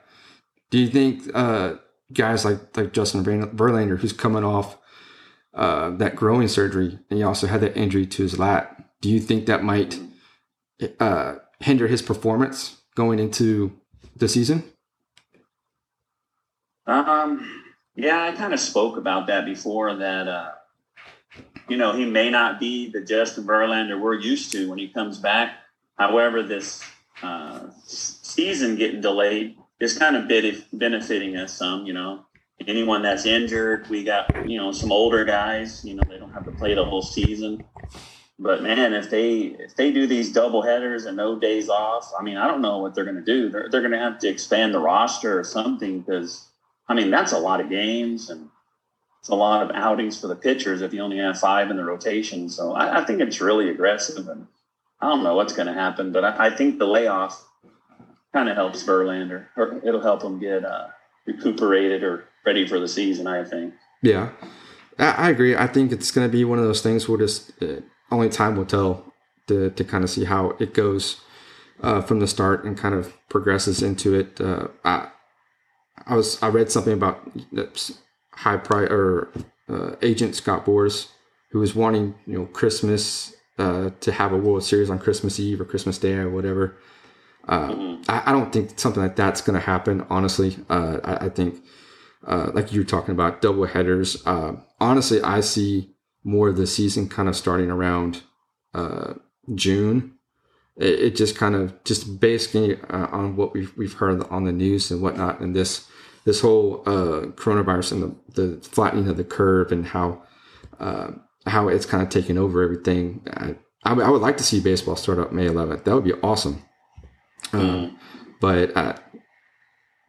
Do 0.70 0.78
you 0.78 0.88
think 0.88 1.28
uh, 1.34 1.74
guys 2.12 2.44
like 2.44 2.76
like 2.76 2.92
Justin 2.92 3.24
Verlander, 3.24 3.98
who's 3.98 4.12
coming 4.12 4.44
off 4.44 4.78
uh, 5.54 5.90
that 5.90 6.16
groin 6.16 6.48
surgery, 6.48 6.98
and 7.10 7.18
he 7.18 7.22
also 7.22 7.46
had 7.46 7.60
that 7.60 7.76
injury 7.76 8.06
to 8.06 8.22
his 8.22 8.38
lat. 8.38 9.00
Do 9.00 9.10
you 9.10 9.20
think 9.20 9.46
that 9.46 9.62
might 9.62 9.98
uh, 11.00 11.36
hinder 11.60 11.86
his 11.88 12.02
performance 12.02 12.82
going 12.94 13.18
into 13.18 13.78
the 14.16 14.28
season? 14.28 14.64
Um, 16.86 17.62
yeah, 17.94 18.24
I 18.24 18.32
kind 18.32 18.52
of 18.52 18.60
spoke 18.60 18.96
about 18.96 19.26
that 19.26 19.44
before. 19.44 19.94
That 19.94 20.28
uh, 20.28 20.50
you 21.68 21.76
know 21.76 21.92
he 21.92 22.04
may 22.04 22.30
not 22.30 22.58
be 22.58 22.90
the 22.90 23.00
Justin 23.00 23.44
Verlander 23.44 24.00
we're 24.00 24.18
used 24.18 24.52
to 24.52 24.68
when 24.68 24.78
he 24.78 24.88
comes 24.88 25.18
back. 25.18 25.54
However, 25.98 26.42
this 26.42 26.82
uh, 27.22 27.68
season 27.84 28.76
getting 28.76 29.00
delayed 29.00 29.56
is 29.82 29.98
kind 29.98 30.16
of 30.16 30.28
benefiting 30.72 31.36
us 31.36 31.54
some. 31.54 31.86
You 31.86 31.94
know, 31.94 32.26
anyone 32.66 33.02
that's 33.02 33.26
injured. 33.26 33.88
We 33.90 34.04
got 34.04 34.26
you 34.44 34.58
know 34.58 34.72
some 34.72 34.92
older 34.92 35.24
guys. 35.24 35.84
You 35.84 35.94
know 35.94 36.04
they 36.04 36.18
don't 36.18 36.32
have 36.32 36.46
to 36.46 36.52
play 36.52 36.74
the 36.74 36.84
whole 36.84 37.02
season. 37.02 37.64
But 38.38 38.62
man, 38.62 38.94
if 38.94 39.10
they 39.10 39.40
if 39.40 39.76
they 39.76 39.92
do 39.92 40.06
these 40.06 40.32
double 40.32 40.62
headers 40.62 41.06
and 41.06 41.16
no 41.16 41.38
days 41.38 41.68
off, 41.68 42.10
I 42.18 42.22
mean, 42.22 42.36
I 42.36 42.48
don't 42.48 42.62
know 42.62 42.78
what 42.78 42.94
they're 42.94 43.04
going 43.04 43.16
to 43.16 43.22
do. 43.24 43.50
They're 43.50 43.68
they're 43.70 43.82
going 43.82 43.92
to 43.92 43.98
have 43.98 44.18
to 44.20 44.28
expand 44.28 44.74
the 44.74 44.80
roster 44.80 45.38
or 45.38 45.44
something 45.44 46.00
because 46.00 46.48
I 46.88 46.94
mean 46.94 47.10
that's 47.10 47.32
a 47.32 47.38
lot 47.38 47.60
of 47.60 47.70
games 47.70 48.30
and 48.30 48.50
it's 49.20 49.28
a 49.28 49.36
lot 49.36 49.62
of 49.62 49.76
outings 49.76 50.20
for 50.20 50.26
the 50.28 50.36
pitchers 50.36 50.82
if 50.82 50.92
you 50.92 51.00
only 51.00 51.18
have 51.18 51.38
five 51.38 51.70
in 51.70 51.76
the 51.76 51.84
rotation. 51.84 52.48
So 52.48 52.72
I, 52.72 53.02
I 53.02 53.04
think 53.04 53.20
it's 53.20 53.40
really 53.40 53.70
aggressive, 53.70 54.28
and 54.28 54.48
I 55.00 55.08
don't 55.08 55.22
know 55.24 55.36
what's 55.36 55.52
going 55.54 55.68
to 55.68 55.74
happen. 55.74 56.12
But 56.12 56.24
I, 56.24 56.48
I 56.48 56.56
think 56.56 56.78
the 56.80 56.88
layoff 56.88 57.46
kind 58.32 58.48
of 58.48 58.56
helps 58.56 58.82
Verlander, 58.82 59.46
or 59.56 59.80
it'll 59.84 60.02
help 60.02 60.22
him 60.22 60.38
get 60.38 60.64
uh, 60.64 60.88
recuperated 61.26 62.02
or 62.02 62.24
ready 62.44 62.66
for 62.66 62.80
the 62.80 62.88
season. 62.88 63.26
I 63.26 63.44
think. 63.44 63.74
Yeah, 64.02 64.30
I, 64.98 65.30
agree. 65.30 65.54
I 65.56 65.66
think 65.66 65.92
it's 65.92 66.10
going 66.10 66.28
to 66.28 66.32
be 66.32 66.44
one 66.44 66.58
of 66.58 66.64
those 66.64 66.82
things 66.82 67.08
where 67.08 67.18
just 67.18 67.52
uh, 67.62 67.80
only 68.10 68.28
time 68.28 68.56
will 68.56 68.66
tell 68.66 69.12
to 69.48 69.70
to 69.70 69.84
kind 69.84 70.04
of 70.04 70.10
see 70.10 70.24
how 70.24 70.50
it 70.58 70.74
goes 70.74 71.20
uh, 71.82 72.00
from 72.00 72.20
the 72.20 72.26
start 72.26 72.64
and 72.64 72.76
kind 72.76 72.94
of 72.94 73.14
progresses 73.28 73.82
into 73.82 74.14
it. 74.14 74.40
Uh, 74.40 74.68
I 74.84 75.08
I 76.06 76.14
was 76.14 76.42
I 76.42 76.48
read 76.48 76.70
something 76.70 76.92
about 76.92 77.30
high 78.32 78.56
price 78.56 78.90
or 78.90 79.28
uh, 79.68 79.92
agent 80.02 80.34
Scott 80.34 80.64
Boras 80.64 81.08
who 81.50 81.58
was 81.58 81.74
wanting 81.74 82.14
you 82.26 82.38
know 82.38 82.46
Christmas 82.46 83.34
uh, 83.58 83.90
to 84.00 84.12
have 84.12 84.32
a 84.32 84.36
World 84.36 84.64
Series 84.64 84.90
on 84.90 84.98
Christmas 84.98 85.38
Eve 85.38 85.60
or 85.60 85.64
Christmas 85.64 85.98
Day 85.98 86.14
or 86.14 86.30
whatever. 86.30 86.76
Uh, 87.48 87.68
mm-hmm. 87.68 88.10
I, 88.10 88.30
I, 88.30 88.32
don't 88.32 88.52
think 88.52 88.78
something 88.78 89.02
like 89.02 89.16
that's 89.16 89.40
going 89.40 89.58
to 89.58 89.66
happen. 89.66 90.06
Honestly, 90.08 90.56
uh, 90.70 90.98
I, 91.02 91.26
I, 91.26 91.28
think 91.28 91.62
uh, 92.24 92.52
like 92.54 92.72
you're 92.72 92.84
talking 92.84 93.12
about 93.12 93.42
double 93.42 93.66
headers. 93.66 94.24
Uh, 94.24 94.54
honestly, 94.80 95.20
I 95.22 95.40
see 95.40 95.90
more 96.22 96.50
of 96.50 96.56
the 96.56 96.68
season 96.68 97.08
kind 97.08 97.28
of 97.28 97.34
starting 97.34 97.68
around 97.68 98.22
uh, 98.74 99.14
June 99.56 100.14
it, 100.76 101.00
it 101.00 101.16
just 101.16 101.36
kind 101.36 101.54
of 101.54 101.82
just 101.84 102.20
basically 102.20 102.80
uh, 102.90 103.06
on 103.10 103.36
what 103.36 103.52
we've 103.52 103.76
we've 103.76 103.94
heard 103.94 104.22
on 104.28 104.44
the 104.44 104.52
news 104.52 104.90
and 104.90 105.02
whatnot, 105.02 105.40
and 105.40 105.54
this 105.54 105.86
this 106.24 106.40
whole 106.40 106.82
uh, 106.86 107.26
coronavirus 107.34 107.92
and 107.92 108.16
the, 108.34 108.42
the 108.42 108.60
flattening 108.62 109.08
of 109.08 109.16
the 109.16 109.24
curve 109.24 109.72
and 109.72 109.86
how 109.86 110.22
uh, 110.80 111.10
how 111.46 111.68
it's 111.68 111.86
kind 111.86 112.02
of 112.02 112.08
taken 112.08 112.38
over 112.38 112.62
everything. 112.62 113.26
I 113.84 113.92
would 113.94 114.22
like 114.22 114.36
to 114.36 114.44
see 114.44 114.60
baseball 114.60 114.94
start 114.94 115.18
up 115.18 115.32
May 115.32 115.48
11th. 115.48 115.82
That 115.82 115.94
would 115.96 116.04
be 116.04 116.12
awesome. 116.22 116.62
Um, 117.52 117.98
but 118.40 118.76
uh, 118.76 118.96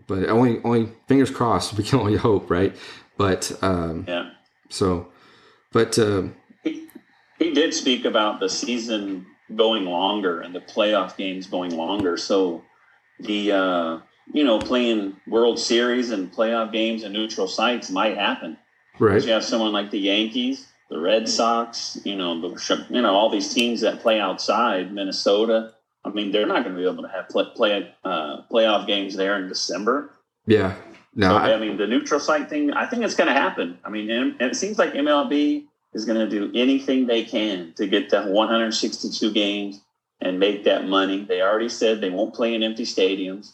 but 0.07 0.29
only 0.29 0.59
only 0.63 0.89
fingers 1.07 1.31
crossed. 1.31 1.77
We 1.77 1.83
can 1.83 2.00
only 2.00 2.17
hope, 2.17 2.50
right? 2.50 2.75
But 3.17 3.51
um, 3.62 4.05
Yeah. 4.07 4.31
so, 4.69 5.07
but 5.71 5.97
uh, 6.00 6.23
He, 6.63 6.88
he 7.39 7.53
did 7.53 7.73
speak 7.73 8.05
about 8.05 8.39
the 8.39 8.50
season 8.50 9.25
going 9.55 9.85
longer 9.85 10.41
and 10.41 10.53
the 10.55 10.62
playoff 10.62 11.15
games 11.15 11.47
going 11.47 11.75
longer. 11.75 12.17
So 12.17 12.63
the 13.19 13.51
uh, 13.51 14.00
you 14.33 14.43
know 14.43 14.59
playing 14.59 15.17
World 15.27 15.59
Series 15.59 16.12
and 16.12 16.31
playoff 16.31 16.71
games 16.71 17.03
in 17.03 17.13
neutral 17.13 17.47
sites 17.47 17.89
might 17.89 18.17
happen. 18.17 18.57
right, 19.00 19.23
You 19.23 19.31
have 19.31 19.43
someone 19.43 19.71
like 19.73 19.91
the 19.91 20.00
Yankees, 20.00 20.67
the 20.89 21.00
Red 21.00 21.29
Sox, 21.29 22.00
you 22.03 22.15
know, 22.15 22.41
the 22.41 22.85
you 22.89 23.01
know 23.01 23.13
all 23.13 23.29
these 23.29 23.53
teams 23.53 23.81
that 23.81 24.00
play 24.00 24.19
outside, 24.19 24.91
Minnesota. 24.93 25.73
I 26.05 26.10
mean, 26.10 26.31
they're 26.31 26.45
not 26.45 26.63
going 26.63 26.75
to 26.75 26.81
be 26.81 26.88
able 26.88 27.03
to 27.03 27.10
have 27.10 27.29
play, 27.29 27.45
play 27.55 27.93
uh, 28.03 28.41
playoff 28.51 28.88
games 28.88 29.15
there 29.15 29.38
in 29.38 29.48
December. 29.48 30.12
yeah. 30.45 30.75
No, 31.15 31.29
So, 31.29 31.36
I, 31.36 31.53
I 31.53 31.60
mean, 31.60 31.77
the 31.77 31.86
neutral 31.86 32.19
site 32.19 32.50
thing, 32.50 32.72
I 32.72 32.88
think 32.88 33.03
it's 33.03 33.13
going 33.13 33.27
to 33.27 33.39
happen. 33.39 33.77
I 33.86 33.89
mean, 33.91 34.10
and, 34.10 34.31
and 34.39 34.51
it 34.51 34.55
seems 34.55 34.79
like 34.79 34.93
MLB 34.93 35.65
is 35.93 36.05
going 36.05 36.17
to 36.17 36.27
do 36.27 36.51
anything 36.60 37.05
they 37.05 37.24
can 37.24 37.72
to 37.75 37.86
get 37.86 38.10
that 38.10 38.29
162 38.29 39.31
games 39.31 39.79
and 40.22 40.39
make 40.39 40.63
that 40.63 40.88
money. 40.88 41.24
They 41.24 41.41
already 41.41 41.69
said 41.69 42.01
they 42.01 42.10
won't 42.10 42.33
play 42.33 42.55
in 42.55 42.63
empty 42.63 42.83
stadiums 42.86 43.51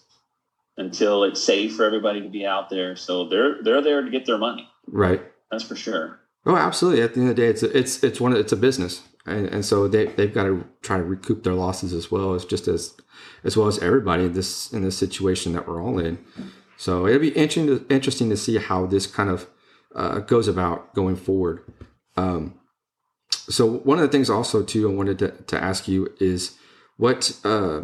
until 0.78 1.26
it's 1.26 1.44
safe 1.44 1.76
for 1.76 1.84
everybody 1.84 2.22
to 2.22 2.30
be 2.30 2.46
out 2.46 2.70
there. 2.70 2.96
So 2.96 3.28
they're 3.28 3.62
they're 3.62 3.82
there 3.82 4.02
to 4.04 4.10
get 4.10 4.26
their 4.26 4.38
money. 4.38 4.70
right. 4.88 5.22
That's 5.52 5.64
for 5.64 5.76
sure. 5.76 6.20
Oh, 6.46 6.56
absolutely. 6.56 7.02
At 7.02 7.14
the 7.14 7.20
end 7.22 7.30
of 7.32 7.36
the 7.36 7.42
day, 7.42 7.50
it's 7.50 7.64
it's 7.64 8.04
it's 8.04 8.22
one. 8.22 8.34
It's 8.36 8.54
a 8.54 8.58
business, 8.58 9.02
and, 9.30 9.48
and 9.48 9.66
so 9.66 9.88
they 9.88 10.06
they've 10.06 10.34
got 10.34 10.44
to 10.44 10.66
try 10.82 10.98
to 10.98 11.04
recoup 11.04 11.44
their 11.44 11.54
losses 11.54 11.94
as 11.94 12.12
well 12.12 12.34
as 12.34 12.46
just 12.46 12.68
as 12.68 12.96
as 13.44 13.56
well 13.56 13.68
as 13.68 13.80
everybody 13.80 14.26
in 14.26 14.34
this 14.34 14.72
in 14.74 14.82
this 14.82 14.98
situation 14.98 15.54
that 15.54 15.68
we're 15.68 15.82
all 15.82 16.00
in. 16.00 16.18
So 16.78 17.08
it'll 17.08 17.20
be 17.20 17.30
interesting 17.30 17.68
to, 17.68 17.86
interesting 17.90 18.30
to 18.30 18.38
see 18.38 18.58
how 18.58 18.86
this 18.86 19.06
kind 19.06 19.30
of 19.30 19.48
uh, 19.94 20.20
goes 20.20 20.48
about 20.48 20.94
going 20.96 21.18
forward. 21.18 21.62
Um, 22.16 22.60
so 23.32 23.80
one 23.80 23.98
of 23.98 24.04
the 24.04 24.10
things 24.10 24.30
also 24.30 24.64
too 24.64 24.90
I 24.90 24.94
wanted 24.94 25.20
to, 25.20 25.32
to 25.32 25.62
ask 25.62 25.88
you 25.88 26.14
is 26.20 26.56
what 26.98 27.38
uh, 27.44 27.82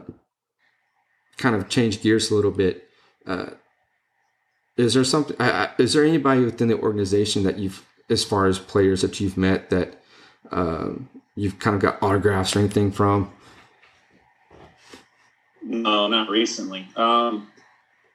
kind 1.38 1.56
of 1.56 1.70
change 1.70 2.02
gears 2.02 2.32
a 2.32 2.36
little 2.36 2.52
bit. 2.52 2.88
Uh, 3.26 3.52
is 4.78 4.94
there 4.94 5.04
something? 5.04 5.36
Is 5.78 5.94
there 5.94 6.04
anybody 6.04 6.44
within 6.44 6.68
the 6.68 6.80
organization 6.80 7.44
that 7.44 7.58
you've, 7.58 7.86
as 8.10 8.24
far 8.24 8.46
as 8.46 8.60
players 8.60 9.02
that 9.02 9.20
you've 9.20 9.38
met, 9.38 9.70
that 9.70 10.02
um, 10.52 11.10
you've 11.36 11.60
kind 11.60 11.76
of 11.76 11.82
got 11.82 12.02
autographs 12.02 12.56
or 12.56 12.60
anything 12.60 12.92
from? 12.92 13.32
No, 15.62 16.08
not 16.08 16.30
recently. 16.30 16.88
Um, 16.96 17.52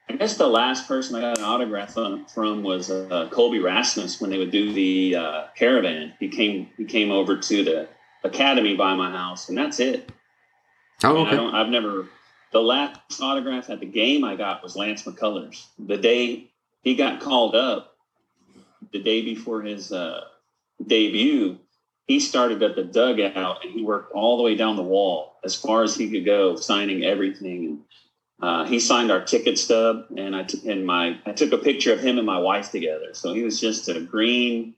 I 0.09 0.13
guess 0.13 0.37
the 0.37 0.47
last 0.47 0.87
person 0.87 1.15
I 1.15 1.21
got 1.21 1.37
an 1.37 1.43
autograph 1.43 1.93
from 1.93 2.63
was 2.63 2.89
uh, 2.89 3.29
Colby 3.31 3.59
Rasmus 3.59 4.19
when 4.19 4.29
they 4.29 4.37
would 4.37 4.51
do 4.51 4.73
the 4.73 5.15
uh, 5.15 5.43
caravan. 5.55 6.13
He 6.19 6.27
came 6.27 6.69
he 6.77 6.85
came 6.85 7.11
over 7.11 7.37
to 7.37 7.63
the 7.63 7.87
academy 8.23 8.75
by 8.75 8.93
my 8.95 9.11
house, 9.11 9.49
and 9.49 9.57
that's 9.57 9.79
it. 9.79 10.11
Oh, 11.03 11.23
I 11.23 11.27
okay. 11.27 11.35
don't, 11.35 11.55
I've 11.55 11.69
never. 11.69 12.07
The 12.51 12.61
last 12.61 13.21
autograph 13.21 13.69
at 13.69 13.79
the 13.79 13.85
game 13.85 14.25
I 14.25 14.35
got 14.35 14.61
was 14.61 14.75
Lance 14.75 15.03
McCullers. 15.03 15.65
The 15.79 15.97
day 15.97 16.51
he 16.81 16.95
got 16.95 17.21
called 17.21 17.55
up, 17.55 17.95
the 18.91 19.01
day 19.01 19.21
before 19.21 19.61
his 19.61 19.93
uh, 19.93 20.25
debut, 20.85 21.57
he 22.11 22.19
started 22.19 22.61
at 22.61 22.75
the 22.75 22.83
dugout 22.83 23.63
and 23.63 23.73
he 23.73 23.81
worked 23.81 24.11
all 24.11 24.35
the 24.35 24.43
way 24.43 24.53
down 24.55 24.75
the 24.75 24.83
wall 24.83 25.37
as 25.45 25.55
far 25.55 25.81
as 25.81 25.95
he 25.95 26.11
could 26.11 26.25
go, 26.25 26.57
signing 26.57 27.05
everything. 27.05 27.65
And 27.65 27.79
uh, 28.41 28.65
he 28.65 28.81
signed 28.81 29.11
our 29.11 29.23
ticket 29.23 29.57
stub, 29.57 30.07
and 30.17 30.35
I 30.35 30.43
t- 30.43 30.69
and 30.69 30.85
my 30.85 31.17
I 31.25 31.31
took 31.31 31.53
a 31.53 31.57
picture 31.57 31.93
of 31.93 32.01
him 32.01 32.17
and 32.17 32.27
my 32.27 32.39
wife 32.39 32.69
together. 32.69 33.13
So 33.13 33.33
he 33.33 33.43
was 33.43 33.61
just 33.61 33.87
a 33.87 34.01
green 34.01 34.73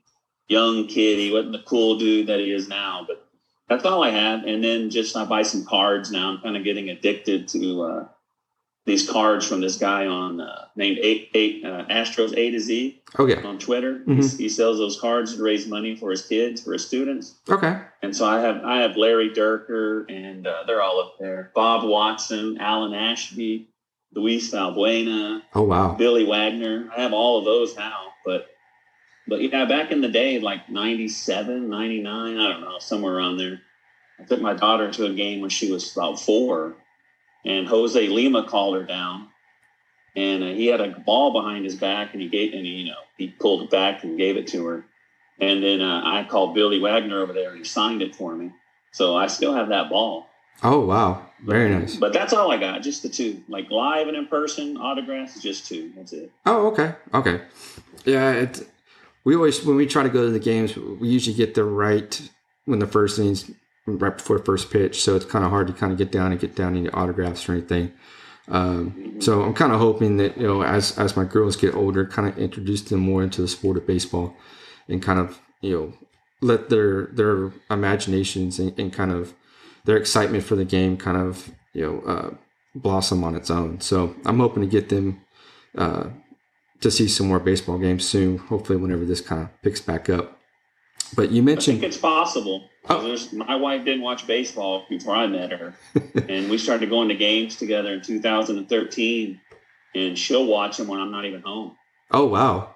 young 0.46 0.86
kid. 0.86 1.18
He 1.18 1.32
wasn't 1.32 1.54
the 1.54 1.64
cool 1.66 1.98
dude 1.98 2.28
that 2.28 2.38
he 2.38 2.52
is 2.52 2.68
now, 2.68 3.04
but 3.08 3.26
that's 3.68 3.84
all 3.84 4.04
I 4.04 4.10
had. 4.10 4.44
And 4.44 4.62
then 4.62 4.90
just 4.90 5.16
I 5.16 5.24
buy 5.24 5.42
some 5.42 5.64
cards 5.64 6.12
now. 6.12 6.30
I'm 6.30 6.40
kind 6.40 6.56
of 6.56 6.62
getting 6.62 6.90
addicted 6.90 7.48
to 7.48 7.82
uh, 7.82 8.08
these 8.86 9.08
cards 9.08 9.46
from 9.46 9.60
this 9.60 9.76
guy 9.76 10.06
on 10.06 10.40
uh, 10.40 10.66
named 10.76 10.98
eight, 11.00 11.30
eight 11.34 11.64
uh, 11.64 11.84
Astros 11.86 12.36
A 12.36 12.50
to 12.50 12.60
Z 12.60 13.00
Okay. 13.18 13.40
on 13.42 13.58
Twitter. 13.58 14.00
Mhm. 14.06 14.36
He, 14.36 14.44
he 14.44 14.48
sells 14.48 14.76
those 14.78 15.00
cards 15.00 15.36
to 15.36 15.42
raise 15.42 15.66
money 15.66 15.94
for 15.96 16.10
his 16.10 16.26
kids, 16.26 16.62
for 16.62 16.72
his 16.74 16.86
students. 16.86 17.36
Okay. 17.48 17.78
And 18.02 18.14
so 18.14 18.26
I 18.26 18.40
have 18.40 18.62
I 18.64 18.80
have 18.82 18.96
Larry 18.96 19.30
Dierker, 19.30 20.04
and 20.10 20.46
uh, 20.46 20.64
they're 20.66 20.82
all 20.82 21.00
up 21.00 21.14
there. 21.18 21.50
Bob 21.54 21.88
Watson, 21.88 22.58
Alan 22.60 22.92
Ashby, 22.92 23.68
Luis 24.12 24.50
Valbuena, 24.52 25.42
Oh, 25.54 25.62
wow. 25.62 25.94
Billy 25.94 26.24
Wagner. 26.26 26.90
I 26.96 27.00
have 27.00 27.12
all 27.14 27.38
of 27.38 27.44
those 27.44 27.74
now, 27.76 28.08
but 28.26 28.48
but 29.26 29.40
yeah, 29.40 29.64
back 29.64 29.90
in 29.92 30.02
the 30.02 30.08
day, 30.08 30.38
like 30.40 30.68
97, 30.68 31.70
99, 31.70 32.36
I 32.38 32.52
don't 32.52 32.60
know, 32.60 32.78
somewhere 32.78 33.14
around 33.14 33.38
there. 33.38 33.62
I 34.20 34.24
took 34.24 34.42
my 34.42 34.52
daughter 34.52 34.90
to 34.92 35.06
a 35.06 35.14
game 35.14 35.40
when 35.40 35.48
she 35.50 35.72
was 35.72 35.90
about 35.96 36.20
four, 36.20 36.76
and 37.44 37.66
Jose 37.66 38.08
Lima 38.08 38.44
called 38.44 38.76
her 38.76 38.84
down, 38.84 39.28
and 40.16 40.42
uh, 40.42 40.48
he 40.48 40.66
had 40.66 40.80
a 40.80 40.90
ball 41.00 41.32
behind 41.32 41.64
his 41.64 41.76
back, 41.76 42.12
and 42.12 42.22
he 42.22 42.28
gave, 42.28 42.52
and 42.52 42.64
he, 42.64 42.72
you 42.72 42.86
know, 42.86 43.00
he 43.16 43.28
pulled 43.28 43.62
it 43.62 43.70
back 43.70 44.04
and 44.04 44.18
gave 44.18 44.36
it 44.36 44.46
to 44.48 44.66
her, 44.66 44.84
and 45.40 45.62
then 45.62 45.80
uh, 45.80 46.02
I 46.04 46.26
called 46.28 46.54
Billy 46.54 46.80
Wagner 46.80 47.20
over 47.20 47.32
there, 47.32 47.50
and 47.50 47.58
he 47.58 47.64
signed 47.64 48.02
it 48.02 48.14
for 48.14 48.34
me. 48.34 48.50
So 48.92 49.16
I 49.16 49.26
still 49.26 49.54
have 49.54 49.70
that 49.70 49.90
ball. 49.90 50.28
Oh, 50.62 50.86
wow. 50.86 51.26
Very 51.44 51.68
nice. 51.68 51.96
But 51.96 52.12
that's 52.12 52.32
all 52.32 52.50
I 52.50 52.56
got, 52.56 52.82
just 52.82 53.02
the 53.02 53.08
two. 53.08 53.42
Like 53.48 53.70
live 53.70 54.06
and 54.08 54.16
in 54.16 54.26
person 54.26 54.76
autographs, 54.76 55.42
just 55.42 55.66
two. 55.66 55.92
That's 55.96 56.12
it. 56.12 56.30
Oh, 56.46 56.68
okay. 56.68 56.94
Okay. 57.12 57.42
Yeah, 58.04 58.32
it, 58.32 58.66
we 59.24 59.34
always 59.34 59.64
when 59.64 59.76
we 59.76 59.86
try 59.86 60.02
to 60.04 60.08
go 60.08 60.24
to 60.24 60.30
the 60.30 60.38
games, 60.38 60.76
we 60.76 61.08
usually 61.08 61.36
get 61.36 61.54
the 61.54 61.64
right 61.64 62.30
when 62.66 62.78
the 62.78 62.86
first 62.86 63.18
innings, 63.18 63.50
right 63.86 64.16
before 64.16 64.38
first 64.38 64.70
pitch. 64.70 65.02
So 65.02 65.16
it's 65.16 65.24
kind 65.24 65.44
of 65.44 65.50
hard 65.50 65.66
to 65.66 65.72
kind 65.72 65.92
of 65.92 65.98
get 65.98 66.10
down 66.10 66.32
and 66.32 66.40
get 66.40 66.54
down 66.54 66.76
any 66.76 66.88
autographs 66.90 67.48
or 67.48 67.52
anything. 67.52 67.92
Um, 68.48 69.16
so 69.20 69.42
I'm 69.42 69.54
kind 69.54 69.72
of 69.72 69.80
hoping 69.80 70.18
that 70.18 70.36
you 70.36 70.46
know, 70.46 70.62
as 70.62 70.98
as 70.98 71.16
my 71.16 71.24
girls 71.24 71.56
get 71.56 71.74
older, 71.74 72.06
kind 72.06 72.28
of 72.28 72.38
introduce 72.38 72.82
them 72.82 73.00
more 73.00 73.22
into 73.22 73.40
the 73.40 73.48
sport 73.48 73.76
of 73.76 73.86
baseball, 73.86 74.36
and 74.88 75.02
kind 75.02 75.18
of 75.18 75.40
you 75.60 75.72
know 75.72 75.92
let 76.42 76.68
their 76.68 77.06
their 77.06 77.52
imaginations 77.70 78.58
and, 78.58 78.78
and 78.78 78.92
kind 78.92 79.12
of 79.12 79.34
their 79.84 79.96
excitement 79.96 80.44
for 80.44 80.56
the 80.56 80.64
game 80.64 80.96
kind 80.96 81.16
of 81.16 81.52
you 81.72 81.82
know 81.82 82.00
uh, 82.00 82.34
blossom 82.74 83.24
on 83.24 83.34
its 83.34 83.50
own. 83.50 83.80
So 83.80 84.14
I'm 84.26 84.40
hoping 84.40 84.62
to 84.62 84.68
get 84.68 84.88
them. 84.88 85.20
Uh, 85.76 86.10
to 86.80 86.90
see 86.90 87.08
some 87.08 87.28
more 87.28 87.40
baseball 87.40 87.78
games 87.78 88.06
soon. 88.06 88.36
Hopefully, 88.36 88.78
whenever 88.78 89.06
this 89.06 89.22
kind 89.22 89.42
of 89.42 89.62
picks 89.62 89.80
back 89.80 90.10
up. 90.10 90.33
But 91.16 91.30
you 91.30 91.42
mentioned 91.42 91.78
I 91.78 91.80
think 91.80 91.92
it's 91.92 92.00
possible. 92.00 92.68
Oh. 92.88 93.16
My 93.32 93.56
wife 93.56 93.84
didn't 93.84 94.02
watch 94.02 94.26
baseball 94.26 94.84
before 94.88 95.14
I 95.16 95.26
met 95.26 95.50
her, 95.52 95.74
and 96.28 96.50
we 96.50 96.58
started 96.58 96.90
going 96.90 97.08
to 97.08 97.14
games 97.14 97.56
together 97.56 97.94
in 97.94 98.02
2013. 98.02 99.40
And 99.96 100.18
she'll 100.18 100.46
watch 100.46 100.76
them 100.78 100.88
when 100.88 101.00
I'm 101.00 101.12
not 101.12 101.24
even 101.24 101.40
home. 101.42 101.76
oh 102.10 102.26
wow, 102.26 102.74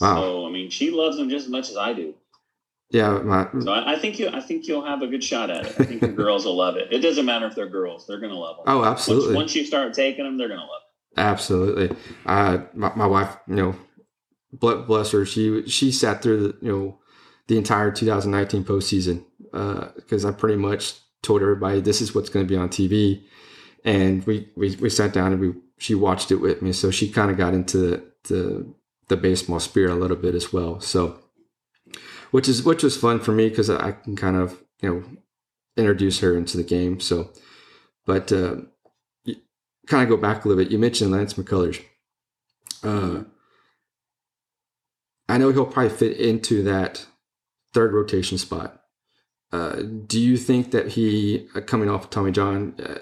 wow, 0.00 0.14
So 0.16 0.46
I 0.46 0.50
mean, 0.50 0.68
she 0.70 0.90
loves 0.90 1.16
them 1.16 1.30
just 1.30 1.46
as 1.46 1.50
much 1.50 1.70
as 1.70 1.76
I 1.78 1.94
do. 1.94 2.14
yeah, 2.90 3.18
my, 3.24 3.48
So 3.60 3.72
I, 3.72 3.94
I 3.94 3.98
think 3.98 4.18
you, 4.18 4.28
I 4.28 4.40
think 4.40 4.68
you'll 4.68 4.84
have 4.84 5.00
a 5.00 5.06
good 5.06 5.24
shot 5.24 5.48
at 5.48 5.64
it. 5.64 5.74
I 5.80 5.84
think 5.84 6.02
your 6.02 6.12
girls 6.12 6.44
will 6.44 6.56
love 6.56 6.76
it. 6.76 6.92
It 6.92 6.98
doesn't 6.98 7.24
matter 7.24 7.46
if 7.46 7.54
they're 7.54 7.68
girls; 7.70 8.06
they're 8.06 8.20
gonna 8.20 8.38
love 8.38 8.56
them. 8.58 8.64
oh 8.66 8.84
absolutely, 8.84 9.34
once 9.34 9.54
you 9.54 9.64
start 9.64 9.94
taking 9.94 10.24
them, 10.24 10.36
they're 10.36 10.48
gonna 10.48 10.60
love 10.60 10.82
it. 11.16 11.20
absolutely. 11.20 11.96
Uh, 12.26 12.58
my, 12.74 12.92
my 12.94 13.06
wife, 13.06 13.34
you 13.48 13.54
know, 13.56 13.74
bless 14.52 15.10
her, 15.12 15.24
she 15.24 15.66
she 15.68 15.90
sat 15.90 16.22
through 16.22 16.40
the 16.48 16.56
you 16.60 16.70
know 16.70 16.98
the 17.48 17.58
entire 17.58 17.90
2019 17.90 18.64
postseason 18.64 19.24
because 19.96 20.24
I 20.24 20.32
pretty 20.32 20.56
much 20.56 20.94
told 21.22 21.42
everybody 21.42 21.80
this 21.80 22.00
is 22.00 22.14
what's 22.14 22.28
going 22.28 22.46
to 22.46 22.50
be 22.50 22.58
on 22.58 22.68
TV, 22.68 23.22
and 23.84 24.24
we, 24.26 24.48
we 24.56 24.76
we 24.76 24.90
sat 24.90 25.12
down 25.12 25.32
and 25.32 25.40
we 25.40 25.54
she 25.78 25.94
watched 25.94 26.30
it 26.30 26.36
with 26.36 26.62
me, 26.62 26.72
so 26.72 26.90
she 26.90 27.10
kind 27.10 27.30
of 27.30 27.36
got 27.36 27.54
into 27.54 27.78
the, 27.78 28.04
the 28.24 28.74
the 29.08 29.16
baseball 29.16 29.60
spirit 29.60 29.92
a 29.92 29.96
little 29.96 30.16
bit 30.16 30.34
as 30.34 30.52
well. 30.52 30.80
So, 30.80 31.18
which 32.30 32.48
is 32.48 32.62
which 32.62 32.82
was 32.82 32.96
fun 32.96 33.20
for 33.20 33.32
me 33.32 33.48
because 33.48 33.68
I 33.68 33.92
can 33.92 34.16
kind 34.16 34.36
of 34.36 34.62
you 34.80 34.88
know 34.88 35.04
introduce 35.76 36.20
her 36.20 36.36
into 36.36 36.56
the 36.56 36.62
game. 36.62 37.00
So, 37.00 37.30
but 38.06 38.32
uh, 38.32 38.56
kind 39.86 40.02
of 40.02 40.08
go 40.08 40.16
back 40.16 40.44
a 40.44 40.48
little 40.48 40.62
bit. 40.62 40.72
You 40.72 40.78
mentioned 40.78 41.10
Lance 41.10 41.34
McCullers. 41.34 41.82
Uh, 42.82 43.24
I 45.28 45.38
know 45.38 45.50
he'll 45.50 45.66
probably 45.66 45.96
fit 45.96 46.16
into 46.16 46.62
that 46.64 47.06
third 47.72 47.92
rotation 47.92 48.38
spot. 48.38 48.80
uh, 49.52 49.82
do 50.06 50.20
you 50.20 50.36
think 50.36 50.70
that 50.70 50.88
he 50.88 51.48
uh, 51.54 51.60
coming 51.60 51.90
off 51.90 52.04
of 52.04 52.10
Tommy 52.10 52.32
John? 52.32 52.74
Uh, 52.82 52.98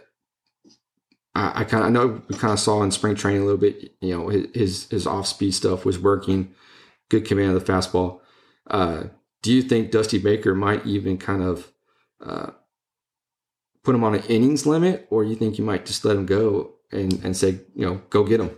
I, 1.34 1.60
I 1.60 1.64
kind 1.64 1.84
of 1.84 1.88
I 1.88 1.90
know 1.90 2.22
we 2.28 2.36
kind 2.36 2.52
of 2.52 2.58
saw 2.58 2.82
in 2.82 2.90
spring 2.90 3.14
training 3.14 3.42
a 3.42 3.44
little 3.44 3.60
bit. 3.60 3.94
You 4.00 4.16
know, 4.16 4.28
his 4.28 4.88
his 4.90 5.06
off 5.06 5.26
speed 5.26 5.52
stuff 5.54 5.84
was 5.84 5.98
working. 5.98 6.54
Good 7.08 7.24
command 7.24 7.56
of 7.56 7.64
the 7.64 7.72
fastball. 7.72 8.20
Uh, 8.68 9.04
do 9.42 9.52
you 9.52 9.62
think 9.62 9.90
Dusty 9.90 10.18
Baker 10.18 10.54
might 10.54 10.86
even 10.86 11.18
kind 11.18 11.42
of 11.42 11.72
uh, 12.24 12.50
put 13.82 13.94
him 13.94 14.04
on 14.04 14.14
an 14.14 14.22
innings 14.24 14.66
limit, 14.66 15.06
or 15.10 15.24
you 15.24 15.34
think 15.34 15.58
you 15.58 15.64
might 15.64 15.86
just 15.86 16.04
let 16.04 16.16
him 16.16 16.26
go 16.26 16.74
and 16.92 17.24
and 17.24 17.36
say, 17.36 17.60
you 17.74 17.86
know, 17.86 18.02
go 18.10 18.24
get 18.24 18.40
him? 18.40 18.50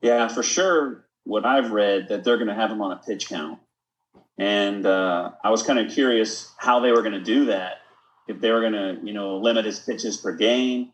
Yeah, 0.00 0.28
for 0.28 0.42
sure. 0.42 1.04
What 1.24 1.44
I've 1.44 1.72
read 1.72 2.08
that 2.08 2.22
they're 2.22 2.36
going 2.36 2.48
to 2.48 2.54
have 2.54 2.70
him 2.70 2.80
on 2.80 2.92
a 2.92 2.96
pitch 2.96 3.28
count, 3.28 3.58
and 4.38 4.84
uh, 4.86 5.30
I 5.42 5.50
was 5.50 5.62
kind 5.62 5.78
of 5.78 5.90
curious 5.90 6.52
how 6.58 6.80
they 6.80 6.92
were 6.92 7.02
going 7.02 7.12
to 7.12 7.22
do 7.22 7.46
that. 7.46 7.78
If 8.28 8.40
they 8.40 8.50
were 8.50 8.60
going 8.60 8.72
to, 8.72 8.98
you 9.04 9.12
know, 9.12 9.38
limit 9.38 9.64
his 9.64 9.78
pitches 9.78 10.16
per 10.16 10.32
game. 10.32 10.92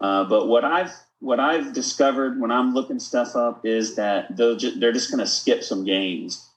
Uh, 0.00 0.24
but 0.24 0.46
what 0.46 0.64
I've 0.64 0.92
what 1.18 1.40
I've 1.40 1.72
discovered 1.72 2.40
when 2.40 2.50
I'm 2.50 2.72
looking 2.72 2.98
stuff 2.98 3.36
up 3.36 3.66
is 3.66 3.96
that 3.96 4.34
they'll 4.36 4.56
ju- 4.56 4.78
they're 4.78 4.92
just 4.92 5.10
going 5.10 5.18
to 5.18 5.26
skip 5.26 5.62
some 5.62 5.84
games. 5.84 6.48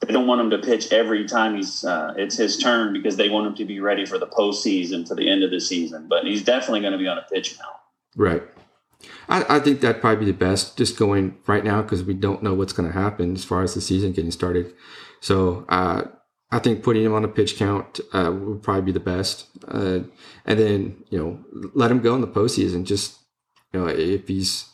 They 0.00 0.12
don't 0.12 0.26
want 0.26 0.40
him 0.40 0.50
to 0.50 0.58
pitch 0.58 0.92
every 0.92 1.26
time 1.26 1.56
he's 1.56 1.84
uh, 1.84 2.14
it's 2.16 2.36
his 2.36 2.56
turn 2.56 2.92
because 2.92 3.16
they 3.16 3.28
want 3.28 3.46
him 3.46 3.54
to 3.56 3.64
be 3.64 3.80
ready 3.80 4.06
for 4.06 4.18
the 4.18 4.26
postseason 4.26 5.06
for 5.06 5.14
the 5.14 5.30
end 5.30 5.44
of 5.44 5.50
the 5.50 5.60
season. 5.60 6.08
But 6.08 6.24
he's 6.24 6.42
definitely 6.42 6.80
going 6.80 6.92
to 6.92 6.98
be 6.98 7.06
on 7.06 7.18
a 7.18 7.26
pitch 7.30 7.58
count. 7.58 7.76
Right. 8.16 8.42
I, 9.28 9.56
I 9.56 9.60
think 9.60 9.80
that'd 9.80 10.00
probably 10.00 10.24
be 10.26 10.32
the 10.32 10.36
best, 10.36 10.76
just 10.76 10.98
going 10.98 11.36
right 11.46 11.64
now 11.64 11.82
because 11.82 12.02
we 12.02 12.14
don't 12.14 12.42
know 12.42 12.54
what's 12.54 12.72
going 12.72 12.90
to 12.90 12.98
happen 12.98 13.34
as 13.34 13.44
far 13.44 13.62
as 13.62 13.74
the 13.74 13.80
season 13.80 14.12
getting 14.12 14.30
started. 14.30 14.74
So 15.20 15.64
uh, 15.68 16.04
I 16.50 16.58
think 16.58 16.82
putting 16.82 17.04
him 17.04 17.14
on 17.14 17.24
a 17.24 17.28
pitch 17.28 17.56
count 17.56 18.00
uh, 18.12 18.32
would 18.32 18.62
probably 18.62 18.82
be 18.82 18.92
the 18.92 19.00
best, 19.00 19.46
uh, 19.68 20.00
and 20.46 20.58
then 20.58 21.04
you 21.10 21.18
know 21.18 21.70
let 21.74 21.90
him 21.90 22.00
go 22.00 22.14
in 22.14 22.20
the 22.20 22.26
postseason. 22.26 22.84
Just 22.84 23.18
you 23.72 23.80
know 23.80 23.86
if 23.86 24.28
he's 24.28 24.68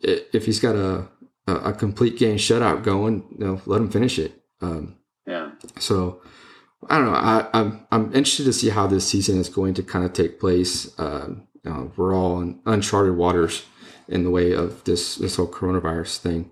if 0.00 0.44
he's 0.44 0.60
got 0.60 0.76
a 0.76 1.08
a 1.46 1.72
complete 1.72 2.18
game 2.18 2.36
shutout 2.36 2.82
going, 2.82 3.24
you 3.38 3.46
know 3.46 3.60
let 3.66 3.80
him 3.80 3.90
finish 3.90 4.18
it. 4.18 4.42
Um, 4.60 4.96
yeah. 5.26 5.52
So 5.78 6.20
I 6.88 6.98
don't 6.98 7.06
know. 7.06 7.18
I, 7.18 7.48
I'm 7.52 7.86
I'm 7.90 8.06
interested 8.06 8.44
to 8.44 8.52
see 8.52 8.70
how 8.70 8.86
this 8.86 9.06
season 9.06 9.38
is 9.38 9.48
going 9.48 9.74
to 9.74 9.82
kind 9.82 10.04
of 10.04 10.12
take 10.12 10.40
place. 10.40 10.92
Um, 10.98 11.46
uh, 11.66 11.86
we're 11.96 12.14
all 12.14 12.40
in 12.40 12.60
uncharted 12.66 13.16
waters 13.16 13.64
in 14.08 14.22
the 14.22 14.30
way 14.30 14.52
of 14.52 14.84
this 14.84 15.16
this 15.16 15.36
whole 15.36 15.48
coronavirus 15.48 16.18
thing. 16.18 16.50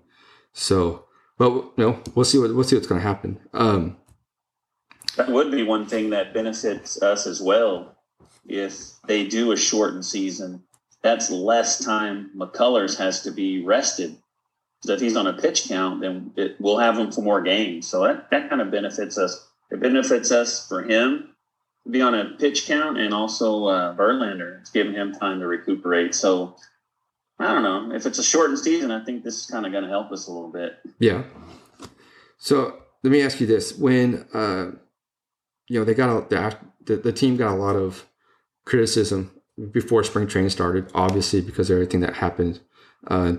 So, 0.53 1.05
but 1.37 1.77
know, 1.77 1.99
we'll 2.13 2.25
see 2.25 2.37
what 2.37 2.53
we'll 2.53 2.63
see 2.63 2.75
what's 2.75 2.87
going 2.87 3.01
to 3.01 3.07
happen. 3.07 3.39
Um, 3.53 3.97
that 5.17 5.29
would 5.29 5.51
be 5.51 5.63
one 5.63 5.85
thing 5.85 6.09
that 6.11 6.33
benefits 6.33 7.01
us 7.01 7.25
as 7.25 7.41
well 7.41 7.95
if 8.47 8.99
they 9.07 9.25
do 9.25 9.51
a 9.51 9.57
shortened 9.57 10.05
season. 10.05 10.63
That's 11.01 11.29
less 11.29 11.83
time 11.83 12.31
McCullers 12.35 12.97
has 12.97 13.21
to 13.23 13.31
be 13.31 13.63
rested. 13.63 14.17
So 14.83 14.93
if 14.93 14.99
he's 14.99 15.15
on 15.15 15.27
a 15.27 15.33
pitch 15.33 15.67
count, 15.67 16.01
then 16.01 16.31
it, 16.35 16.57
we'll 16.59 16.77
have 16.77 16.97
him 16.97 17.11
for 17.11 17.21
more 17.21 17.41
games. 17.41 17.87
So 17.87 18.03
that, 18.03 18.29
that 18.31 18.49
kind 18.49 18.61
of 18.61 18.71
benefits 18.71 19.17
us. 19.17 19.47
It 19.71 19.79
benefits 19.79 20.31
us 20.31 20.67
for 20.67 20.83
him 20.83 21.35
to 21.85 21.89
be 21.89 22.01
on 22.01 22.13
a 22.13 22.31
pitch 22.37 22.67
count, 22.67 22.97
and 22.97 23.13
also 23.13 23.65
uh, 23.65 23.95
Verlander. 23.95 24.59
It's 24.59 24.71
giving 24.71 24.93
him 24.93 25.13
time 25.13 25.39
to 25.39 25.47
recuperate. 25.47 26.13
So 26.13 26.55
I 27.39 27.53
don't 27.53 27.63
know 27.63 27.93
if 27.93 28.05
it's 28.05 28.19
a 28.19 28.23
shortened 28.23 28.59
season. 28.59 28.91
I 28.91 29.03
think 29.03 29.23
this 29.23 29.41
is 29.41 29.45
kind 29.45 29.65
of 29.65 29.71
going 29.71 29.83
to 29.83 29.89
help 29.89 30.11
us 30.11 30.27
a 30.27 30.31
little 30.31 30.51
bit. 30.51 30.77
Yeah. 30.99 31.23
So 32.37 32.81
let 33.03 33.11
me 33.11 33.21
ask 33.21 33.39
you 33.39 33.47
this: 33.47 33.77
When 33.77 34.25
uh, 34.33 34.71
you 35.67 35.79
know 35.79 35.85
they 35.85 35.93
got 35.93 36.31
a, 36.31 36.57
the 36.85 36.95
the 36.95 37.11
team 37.11 37.37
got 37.37 37.53
a 37.53 37.57
lot 37.57 37.75
of 37.75 38.05
criticism 38.65 39.31
before 39.71 40.03
spring 40.03 40.27
training 40.27 40.49
started, 40.49 40.89
obviously 40.93 41.41
because 41.41 41.69
of 41.69 41.75
everything 41.75 42.01
that 42.01 42.15
happened 42.15 42.59
uh, 43.07 43.33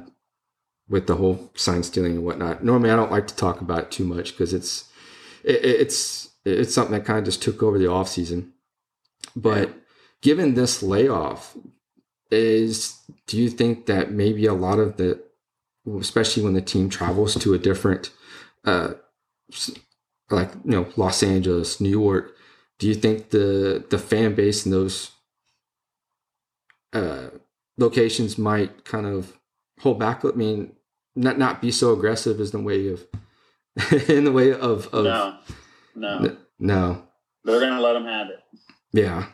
with 0.88 1.06
the 1.06 1.16
whole 1.16 1.50
sign 1.54 1.82
stealing 1.82 2.12
and 2.12 2.24
whatnot. 2.24 2.64
Normally, 2.64 2.90
I 2.90 2.96
don't 2.96 3.10
like 3.10 3.26
to 3.28 3.36
talk 3.36 3.60
about 3.60 3.84
it 3.84 3.90
too 3.90 4.04
much 4.04 4.32
because 4.32 4.52
it's 4.54 4.90
it, 5.42 5.64
it's 5.64 6.30
it's 6.44 6.74
something 6.74 6.92
that 6.92 7.04
kind 7.04 7.18
of 7.18 7.24
just 7.24 7.42
took 7.42 7.62
over 7.62 7.78
the 7.78 7.90
off 7.90 8.08
season. 8.08 8.52
But 9.34 9.74
given 10.22 10.54
this 10.54 10.82
layoff, 10.82 11.56
is 12.30 13.00
do 13.26 13.36
you 13.36 13.50
think 13.50 13.86
that 13.86 14.10
maybe 14.10 14.46
a 14.46 14.54
lot 14.54 14.78
of 14.78 14.96
the, 14.96 15.22
especially 16.00 16.42
when 16.42 16.54
the 16.54 16.60
team 16.60 16.88
travels 16.88 17.34
to 17.36 17.54
a 17.54 17.58
different, 17.58 18.10
uh, 18.64 18.94
like 20.30 20.50
you 20.64 20.72
know 20.72 20.88
Los 20.96 21.22
Angeles, 21.22 21.80
New 21.80 21.90
York, 21.90 22.34
do 22.78 22.88
you 22.88 22.94
think 22.94 23.30
the 23.30 23.84
the 23.88 23.98
fan 23.98 24.34
base 24.34 24.66
in 24.66 24.72
those 24.72 25.12
uh, 26.92 27.28
locations 27.78 28.36
might 28.36 28.84
kind 28.84 29.06
of 29.06 29.38
hold 29.80 30.00
back? 30.00 30.24
I 30.24 30.30
mean, 30.30 30.72
not 31.14 31.38
not 31.38 31.62
be 31.62 31.70
so 31.70 31.92
aggressive 31.92 32.40
as 32.40 32.50
the 32.50 32.60
way 32.60 32.88
of 32.88 33.06
in 34.08 34.24
the 34.24 34.32
way 34.32 34.52
of, 34.52 34.92
of 34.92 35.04
no 35.04 35.38
no. 35.96 36.36
no. 36.58 37.02
They're 37.44 37.60
gonna 37.60 37.80
let 37.80 37.94
them 37.94 38.04
have 38.04 38.28
it. 38.28 38.40
Yeah. 38.92 39.26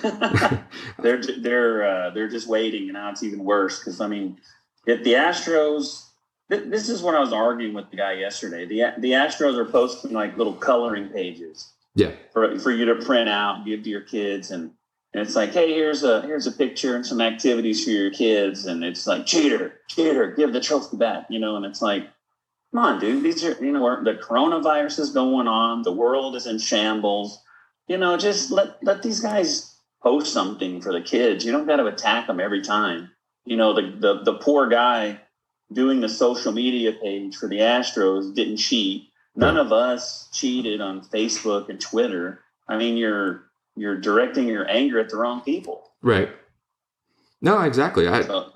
they're 0.98 1.22
they're 1.40 1.84
uh, 1.86 2.10
they're 2.10 2.28
just 2.28 2.46
waiting, 2.46 2.84
and 2.84 2.92
now 2.94 3.10
it's 3.10 3.22
even 3.22 3.44
worse 3.44 3.78
because 3.78 4.00
I 4.00 4.08
mean, 4.08 4.38
if 4.86 5.04
the 5.04 5.14
Astros, 5.14 6.06
th- 6.50 6.64
this 6.68 6.88
is 6.88 7.02
what 7.02 7.14
I 7.14 7.20
was 7.20 7.32
arguing 7.32 7.74
with 7.74 7.90
the 7.90 7.96
guy 7.96 8.12
yesterday. 8.12 8.66
The 8.66 8.94
the 8.98 9.12
Astros 9.12 9.56
are 9.56 9.64
posting 9.64 10.12
like 10.12 10.36
little 10.36 10.54
coloring 10.54 11.08
pages, 11.08 11.72
yeah, 11.94 12.12
for 12.32 12.58
for 12.58 12.70
you 12.70 12.84
to 12.86 12.96
print 13.04 13.28
out, 13.28 13.56
and 13.56 13.66
give 13.66 13.82
to 13.84 13.90
your 13.90 14.00
kids, 14.00 14.50
and, 14.50 14.70
and 15.14 15.26
it's 15.26 15.36
like, 15.36 15.52
hey, 15.52 15.72
here's 15.72 16.02
a 16.04 16.22
here's 16.22 16.46
a 16.46 16.52
picture 16.52 16.96
and 16.96 17.06
some 17.06 17.20
activities 17.20 17.84
for 17.84 17.90
your 17.90 18.10
kids, 18.10 18.66
and 18.66 18.82
it's 18.84 19.06
like 19.06 19.26
cheater, 19.26 19.80
cheater, 19.88 20.32
give 20.32 20.52
the 20.52 20.60
trophy 20.60 20.96
back, 20.96 21.26
you 21.28 21.38
know, 21.38 21.56
and 21.56 21.66
it's 21.66 21.82
like 21.82 22.06
Come 22.72 22.84
on, 22.84 23.00
dude. 23.00 23.22
These 23.22 23.44
are, 23.44 23.64
you 23.64 23.72
know, 23.72 24.02
the 24.02 24.14
coronavirus 24.14 24.98
is 25.00 25.10
going 25.10 25.46
on. 25.46 25.82
The 25.82 25.92
world 25.92 26.36
is 26.36 26.46
in 26.46 26.58
shambles. 26.58 27.38
You 27.86 27.98
know, 27.98 28.16
just 28.16 28.50
let 28.50 28.82
let 28.82 29.02
these 29.02 29.20
guys 29.20 29.71
post 30.02 30.32
something 30.32 30.80
for 30.80 30.92
the 30.92 31.00
kids. 31.00 31.44
You 31.44 31.52
don't 31.52 31.66
got 31.66 31.76
to 31.76 31.86
attack 31.86 32.26
them 32.26 32.40
every 32.40 32.62
time. 32.62 33.10
You 33.44 33.56
know, 33.56 33.74
the, 33.74 33.82
the 33.98 34.22
the 34.32 34.38
poor 34.38 34.68
guy 34.68 35.20
doing 35.72 36.00
the 36.00 36.08
social 36.08 36.52
media 36.52 36.92
page 36.92 37.36
for 37.36 37.48
the 37.48 37.58
Astros 37.58 38.34
didn't 38.34 38.58
cheat. 38.58 39.08
None 39.34 39.56
of 39.56 39.72
us 39.72 40.28
cheated 40.32 40.80
on 40.80 41.00
Facebook 41.00 41.68
and 41.68 41.80
Twitter. 41.80 42.40
I 42.68 42.76
mean, 42.76 42.96
you're 42.96 43.44
you're 43.76 43.98
directing 43.98 44.46
your 44.46 44.68
anger 44.68 45.00
at 45.00 45.08
the 45.08 45.16
wrong 45.16 45.40
people. 45.40 45.90
Right. 46.02 46.30
No, 47.40 47.60
exactly. 47.62 48.06
I 48.06 48.22
so, 48.22 48.52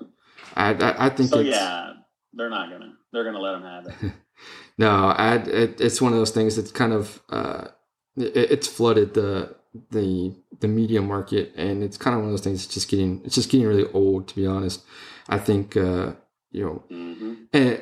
I, 0.55 0.73
I, 0.73 1.07
I 1.07 1.09
think 1.09 1.29
so. 1.29 1.39
yeah, 1.39 1.93
they're 2.33 2.49
not 2.49 2.69
gonna 2.69 2.93
they're 3.11 3.23
going 3.23 3.35
to 3.35 3.41
let 3.41 3.53
them 3.53 3.63
have 3.63 3.87
it. 3.87 4.13
no, 4.77 4.89
I, 4.89 5.35
it, 5.35 5.81
it's 5.81 6.01
one 6.01 6.13
of 6.13 6.19
those 6.19 6.31
things 6.31 6.55
that's 6.55 6.71
kind 6.71 6.93
of 6.93 7.21
uh, 7.29 7.67
it, 8.15 8.35
it's 8.35 8.67
flooded 8.67 9.13
the 9.13 9.55
the 9.91 10.35
the 10.59 10.67
media 10.67 11.01
market, 11.01 11.53
and 11.55 11.83
it's 11.83 11.97
kind 11.97 12.15
of 12.15 12.21
one 12.21 12.29
of 12.29 12.33
those 12.33 12.43
things. 12.43 12.65
It's 12.65 12.73
just 12.73 12.89
getting 12.89 13.21
it's 13.23 13.35
just 13.35 13.49
getting 13.49 13.67
really 13.67 13.89
old, 13.93 14.27
to 14.29 14.35
be 14.35 14.45
honest. 14.45 14.83
I 15.29 15.37
think 15.37 15.75
uh, 15.77 16.13
you 16.51 16.65
know, 16.65 16.83
mm-hmm. 16.91 17.33
and 17.53 17.81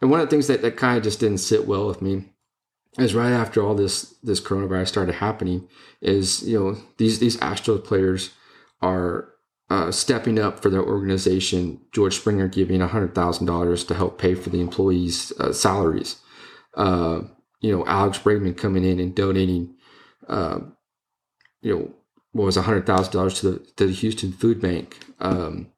and 0.00 0.10
one 0.10 0.20
of 0.20 0.26
the 0.26 0.30
things 0.30 0.48
that 0.48 0.62
that 0.62 0.76
kind 0.76 0.96
of 0.96 1.04
just 1.04 1.20
didn't 1.20 1.38
sit 1.38 1.66
well 1.66 1.86
with 1.86 2.02
me 2.02 2.24
is 2.98 3.14
right 3.14 3.32
after 3.32 3.62
all 3.62 3.74
this 3.74 4.14
this 4.22 4.40
coronavirus 4.40 4.88
started 4.88 5.14
happening 5.16 5.68
is 6.00 6.46
you 6.46 6.58
know 6.58 6.76
these 6.98 7.18
these 7.18 7.36
Astros 7.38 7.84
players 7.84 8.30
are 8.80 9.32
uh, 9.72 9.90
stepping 9.90 10.38
up 10.38 10.60
for 10.60 10.68
their 10.68 10.84
organization, 10.84 11.80
George 11.92 12.16
Springer 12.16 12.46
giving 12.46 12.80
$100,000 12.80 13.88
to 13.88 13.94
help 13.94 14.18
pay 14.18 14.34
for 14.34 14.50
the 14.50 14.60
employees' 14.60 15.32
uh, 15.40 15.50
salaries. 15.50 16.16
Uh, 16.74 17.22
you 17.62 17.74
know, 17.74 17.82
Alex 17.86 18.18
Bregman 18.18 18.54
coming 18.54 18.84
in 18.84 19.00
and 19.00 19.14
donating, 19.14 19.74
uh, 20.28 20.58
you 21.62 21.74
know, 21.74 21.90
what 22.32 22.44
was 22.44 22.56
$100,000 22.56 23.40
to 23.40 23.50
the, 23.50 23.58
to 23.76 23.86
the 23.86 23.92
Houston 23.92 24.32
Food 24.32 24.60
Bank. 24.60 24.98
Um, 25.20 25.68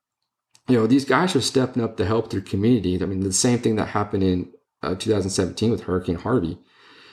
you 0.69 0.77
know, 0.77 0.87
these 0.87 1.05
guys 1.05 1.37
are 1.37 1.41
stepping 1.41 1.83
up 1.83 1.97
to 1.97 2.07
help 2.07 2.31
their 2.31 2.41
community. 2.41 3.01
I 3.03 3.07
mean, 3.07 3.21
the 3.21 3.33
same 3.33 3.59
thing 3.59 3.77
that 3.77 3.89
happened 3.89 4.23
in 4.23 4.51
uh, 4.83 4.95
2017 4.95 5.71
with 5.71 5.83
Hurricane 5.83 6.17
Harvey. 6.17 6.59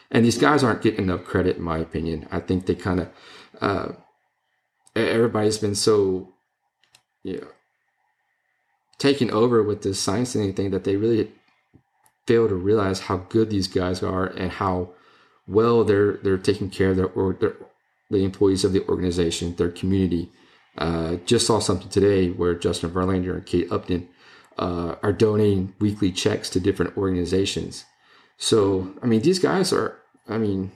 And 0.10 0.26
these 0.26 0.38
guys 0.38 0.64
aren't 0.64 0.82
getting 0.82 1.06
enough 1.06 1.24
credit, 1.24 1.58
in 1.58 1.64
my 1.64 1.78
opinion. 1.78 2.28
I 2.32 2.40
think 2.40 2.66
they 2.66 2.76
kind 2.76 3.02
of, 3.02 3.10
uh, 3.62 3.92
everybody's 4.96 5.58
been 5.58 5.76
so 5.76 6.34
you 7.24 7.38
know, 7.42 7.48
taking 8.98 9.32
over 9.32 9.64
with 9.64 9.84
this 9.84 10.00
science 10.00 10.36
and 10.36 10.56
thing 10.56 10.72
that 10.72 10.84
they 10.84 10.96
really 10.96 11.32
fail 12.28 12.48
to 12.48 12.56
realize 12.56 13.02
how 13.02 13.18
good 13.18 13.50
these 13.50 13.68
guys 13.68 14.04
are 14.04 14.26
and 14.26 14.52
how 14.52 14.90
well 15.48 15.84
they're 15.84 16.18
they're 16.18 16.38
taking 16.38 16.70
care 16.70 16.92
of 16.92 16.98
their 16.98 17.08
or 17.08 17.34
their, 17.34 17.56
the 18.12 18.24
employees 18.24 18.64
of 18.64 18.74
the 18.74 18.86
organization, 18.88 19.56
their 19.56 19.72
community. 19.72 20.30
Uh, 20.78 21.16
just 21.26 21.46
saw 21.48 21.60
something 21.60 21.90
today 21.90 22.30
where 22.30 22.56
Justin 22.56 22.92
Verlander 22.92 23.34
and 23.36 23.46
Kate 23.46 23.72
Upton 23.72 24.08
uh, 24.58 24.96
are 25.04 25.12
donating 25.14 25.74
weekly 25.80 26.12
checks 26.12 26.50
to 26.52 26.60
different 26.60 26.96
organizations. 26.98 27.86
So 28.38 28.94
I 29.02 29.06
mean, 29.08 29.22
these 29.22 29.40
guys 29.40 29.74
are. 29.74 29.98
I 30.30 30.38
mean, 30.38 30.72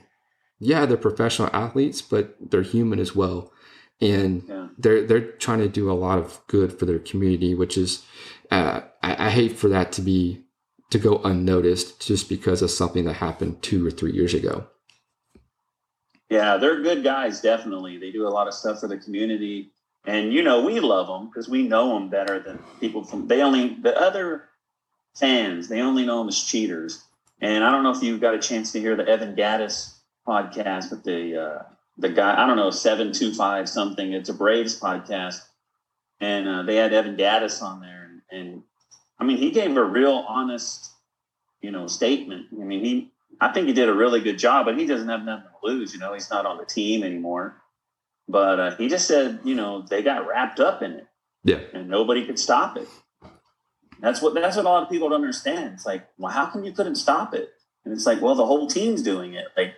yeah, 0.58 0.86
they're 0.86 0.96
professional 0.96 1.48
athletes, 1.52 2.02
but 2.02 2.36
they're 2.40 2.62
human 2.62 2.98
as 2.98 3.14
well, 3.14 3.52
and 4.00 4.42
Yeah. 4.48 4.68
they're 4.78 5.06
they're 5.06 5.32
trying 5.32 5.60
to 5.60 5.68
do 5.68 5.90
a 5.90 5.94
lot 5.94 6.18
of 6.18 6.40
good 6.46 6.78
for 6.78 6.84
their 6.84 6.98
community, 6.98 7.54
which 7.54 7.78
is 7.78 8.02
uh, 8.50 8.80
I, 9.02 9.26
I 9.26 9.30
hate 9.30 9.56
for 9.56 9.68
that 9.68 9.92
to 9.92 10.02
be 10.02 10.44
to 10.90 10.98
go 10.98 11.20
unnoticed 11.24 12.06
just 12.06 12.28
because 12.28 12.62
of 12.62 12.70
something 12.70 13.04
that 13.06 13.14
happened 13.14 13.62
two 13.62 13.86
or 13.86 13.90
three 13.90 14.12
years 14.12 14.34
ago. 14.34 14.66
Yeah, 16.28 16.56
they're 16.56 16.82
good 16.82 17.04
guys, 17.04 17.40
definitely. 17.40 17.98
They 17.98 18.10
do 18.10 18.26
a 18.26 18.30
lot 18.30 18.48
of 18.48 18.54
stuff 18.54 18.80
for 18.80 18.88
the 18.88 18.98
community. 18.98 19.70
And, 20.06 20.32
you 20.32 20.42
know, 20.42 20.64
we 20.64 20.80
love 20.80 21.06
them 21.06 21.26
because 21.28 21.48
we 21.48 21.66
know 21.66 21.94
them 21.94 22.08
better 22.08 22.40
than 22.40 22.58
people 22.80 23.04
from, 23.04 23.28
they 23.28 23.42
only, 23.42 23.76
the 23.80 23.96
other 23.98 24.44
fans, 25.16 25.68
they 25.68 25.80
only 25.80 26.04
know 26.04 26.18
them 26.18 26.28
as 26.28 26.42
cheaters. 26.42 27.04
And 27.40 27.64
I 27.64 27.70
don't 27.70 27.82
know 27.82 27.90
if 27.90 28.02
you 28.02 28.18
got 28.18 28.34
a 28.34 28.38
chance 28.38 28.72
to 28.72 28.80
hear 28.80 28.96
the 28.96 29.06
Evan 29.06 29.36
Gattis 29.36 29.98
podcast 30.26 30.90
with 30.90 31.04
the, 31.04 31.40
uh, 31.40 31.62
the 31.98 32.08
guy, 32.08 32.42
I 32.42 32.46
don't 32.46 32.56
know, 32.56 32.70
725 32.70 33.68
something. 33.68 34.12
It's 34.12 34.28
a 34.28 34.34
Braves 34.34 34.78
podcast. 34.78 35.40
And 36.20 36.48
uh, 36.48 36.62
they 36.62 36.76
had 36.76 36.92
Evan 36.92 37.16
Gattis 37.16 37.62
on 37.62 37.80
there. 37.80 38.08
And, 38.30 38.40
and 38.40 38.62
I 39.18 39.24
mean, 39.24 39.38
he 39.38 39.50
gave 39.50 39.76
a 39.76 39.84
real 39.84 40.24
honest, 40.28 40.90
you 41.60 41.70
know, 41.70 41.86
statement. 41.86 42.46
I 42.52 42.64
mean, 42.64 42.84
he, 42.84 43.12
I 43.40 43.52
think 43.52 43.66
he 43.66 43.72
did 43.72 43.88
a 43.88 43.94
really 43.94 44.20
good 44.20 44.38
job, 44.38 44.66
but 44.66 44.78
he 44.78 44.86
doesn't 44.86 45.08
have 45.08 45.22
nothing 45.22 45.44
to 45.44 45.66
lose. 45.66 45.92
You 45.92 46.00
know, 46.00 46.14
he's 46.14 46.30
not 46.30 46.46
on 46.46 46.58
the 46.58 46.64
team 46.64 47.02
anymore. 47.02 47.62
But 48.28 48.60
uh, 48.60 48.76
he 48.76 48.88
just 48.88 49.06
said, 49.06 49.40
you 49.44 49.54
know, 49.54 49.82
they 49.88 50.02
got 50.02 50.26
wrapped 50.26 50.58
up 50.58 50.82
in 50.82 50.92
it, 50.92 51.06
Yeah, 51.44 51.60
and 51.72 51.88
nobody 51.88 52.26
could 52.26 52.38
stop 52.38 52.76
it. 52.76 52.88
That's 54.00 54.20
what 54.20 54.34
that's 54.34 54.56
what 54.56 54.64
a 54.64 54.68
lot 54.68 54.82
of 54.82 54.90
people 54.90 55.08
don't 55.08 55.20
understand. 55.20 55.74
It's 55.74 55.86
like, 55.86 56.08
well, 56.18 56.32
how 56.32 56.46
come 56.46 56.64
you 56.64 56.72
couldn't 56.72 56.96
stop 56.96 57.34
it? 57.34 57.50
And 57.84 57.94
it's 57.94 58.04
like, 58.04 58.20
well, 58.20 58.34
the 58.34 58.44
whole 58.44 58.66
team's 58.66 59.02
doing 59.02 59.34
it. 59.34 59.46
Like, 59.56 59.74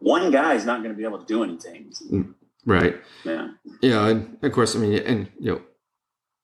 one 0.00 0.30
guy's 0.30 0.66
not 0.66 0.82
going 0.82 0.94
to 0.94 0.98
be 0.98 1.04
able 1.04 1.18
to 1.18 1.24
do 1.24 1.42
anything. 1.42 2.34
right. 2.66 3.00
Yeah, 3.24 3.48
Yeah, 3.80 4.06
and 4.08 4.38
of 4.42 4.52
course, 4.52 4.76
I 4.76 4.80
mean, 4.80 4.98
and 4.98 5.30
you 5.40 5.52
know, 5.52 5.62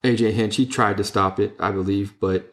AJ 0.03 0.33
Hinch, 0.33 0.55
he 0.55 0.65
tried 0.65 0.97
to 0.97 1.03
stop 1.03 1.39
it, 1.39 1.55
I 1.59 1.71
believe, 1.71 2.19
but 2.19 2.51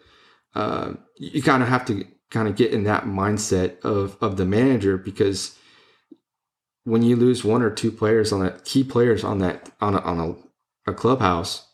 uh, 0.54 0.94
you 1.16 1.42
kind 1.42 1.62
of 1.62 1.70
have 1.70 1.86
to 1.86 2.04
kind 2.32 2.48
of 2.48 2.56
get 2.56 2.72
in 2.72 2.84
that 2.84 3.04
mindset 3.04 3.78
of 3.82 4.16
of 4.20 4.36
the 4.36 4.46
manager 4.46 4.96
because 4.96 5.56
when 6.84 7.02
you 7.02 7.14
lose 7.14 7.44
one 7.44 7.62
or 7.62 7.70
two 7.70 7.92
players 7.92 8.32
on 8.32 8.40
that 8.40 8.64
key 8.64 8.82
players 8.82 9.22
on 9.22 9.38
that 9.38 9.70
on 9.80 9.94
a, 9.94 9.98
on 10.00 10.18
a, 10.86 10.90
a 10.90 10.94
clubhouse, 10.94 11.68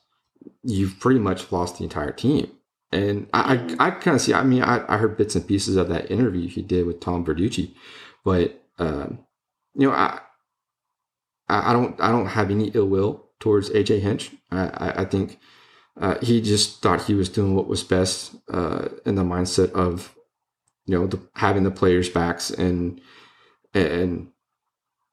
you've 0.63 1.01
pretty 1.01 1.21
much 1.21 1.51
lost 1.51 1.79
the 1.79 1.85
entire 1.85 2.13
team. 2.13 2.51
And 2.91 3.29
I, 3.33 3.55
I, 3.55 3.87
I 3.87 3.91
kind 3.91 4.15
of 4.15 4.21
see. 4.21 4.35
I 4.35 4.43
mean, 4.43 4.63
I, 4.63 4.85
I 4.93 4.97
heard 4.99 5.17
bits 5.17 5.35
and 5.35 5.47
pieces 5.47 5.77
of 5.77 5.89
that 5.89 6.11
interview 6.11 6.49
he 6.49 6.63
did 6.63 6.87
with 6.87 7.01
Tom 7.01 7.25
Verducci, 7.25 7.75
but 8.25 8.63
um, 8.79 9.19
you 9.75 9.89
know, 9.89 9.95
I, 9.95 10.21
I 11.49 11.73
don't 11.73 12.01
I 12.01 12.11
don't 12.11 12.27
have 12.27 12.51
any 12.51 12.69
ill 12.69 12.89
will 12.89 13.27
towards 13.41 13.71
AJ 13.71 14.01
Hinch. 14.01 14.33
I 14.51 14.69
I, 14.69 15.03
I 15.03 15.05
think 15.05 15.39
uh, 16.01 16.19
he 16.23 16.41
just 16.41 16.81
thought 16.81 17.05
he 17.05 17.15
was 17.15 17.29
doing 17.29 17.55
what 17.55 17.69
was 17.69 17.85
best 17.85 18.35
uh, 18.51 18.89
in 19.05 19.17
the 19.17 19.23
mindset 19.23 19.71
of 19.73 20.15
you 20.89 20.99
know 20.99 21.07
the, 21.07 21.21
having 21.37 21.63
the 21.63 21.71
players' 21.71 22.09
backs 22.09 22.51
and 22.51 23.01
and 23.75 24.29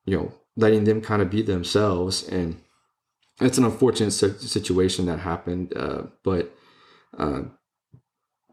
you 0.05 0.17
know 0.17 0.33
letting 0.55 0.85
them 0.85 1.01
kind 1.01 1.21
of 1.21 1.29
be 1.29 1.41
themselves. 1.41 2.27
And 2.27 2.61
it's 3.41 3.57
an 3.57 3.65
unfortunate 3.65 4.11
situation 4.11 5.05
that 5.05 5.19
happened, 5.19 5.73
uh, 5.75 6.03
but. 6.23 6.55
Uh, 7.17 7.43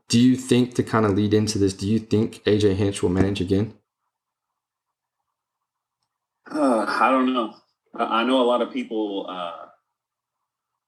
do 0.08 0.20
you 0.20 0.36
think 0.36 0.74
to 0.74 0.82
kind 0.82 1.06
of 1.06 1.12
lead 1.12 1.32
into 1.32 1.58
this? 1.58 1.72
Do 1.72 1.88
you 1.88 1.98
think 1.98 2.44
AJ 2.44 2.74
Hinch 2.74 3.02
will 3.02 3.08
manage 3.08 3.40
again? 3.40 3.72
uh, 6.52 6.84
I 6.88 7.10
don't 7.10 7.32
know. 7.32 7.54
I 7.94 8.20
I 8.20 8.24
know 8.24 8.40
a 8.42 8.44
lot 8.44 8.62
of 8.62 8.72
people. 8.72 9.26
Uh, 9.28 9.66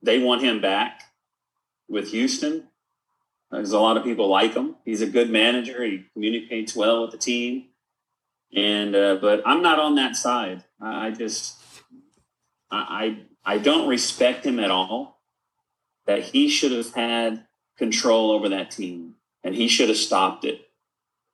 they 0.03 0.19
want 0.19 0.43
him 0.43 0.61
back 0.61 1.03
with 1.89 2.11
Houston. 2.11 2.69
There's 3.55 3.73
a 3.73 3.81
lot 3.81 3.97
of 3.97 4.05
people 4.05 4.29
like 4.29 4.55
him. 4.55 4.77
He's 4.85 5.01
a 5.01 5.07
good 5.07 5.31
manager. 5.31 5.85
He 5.85 6.05
communicates 6.13 6.75
well 6.75 7.03
with 7.03 7.13
the 7.13 7.19
team. 7.19 7.67
And 8.55 8.95
uh, 8.95 9.17
but 9.17 9.43
I'm 9.47 9.63
not 9.63 9.79
on 9.79 9.95
that 9.97 10.17
side. 10.17 10.65
I, 10.81 11.07
I 11.07 11.11
just 11.11 11.57
I 12.71 13.19
I 13.45 13.59
don't 13.59 13.89
respect 13.89 14.45
him 14.45 14.59
at 14.59 14.71
all. 14.71 15.21
That 16.07 16.23
he 16.23 16.49
should 16.49 16.73
have 16.73 16.93
had 16.95 17.47
control 17.79 18.31
over 18.31 18.49
that 18.51 18.71
team, 18.71 19.15
and 19.43 19.55
he 19.55 19.69
should 19.69 19.89
have 19.89 19.99
stopped 19.99 20.45
it. 20.45 20.69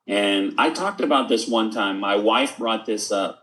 And 0.06 0.54
I 0.59 0.70
talked 0.70 1.00
about 1.00 1.28
this 1.28 1.48
one 1.48 1.70
time. 1.70 1.98
My 1.98 2.16
wife 2.16 2.59
brought 2.59 2.87
this 2.87 3.11
up. 3.11 3.42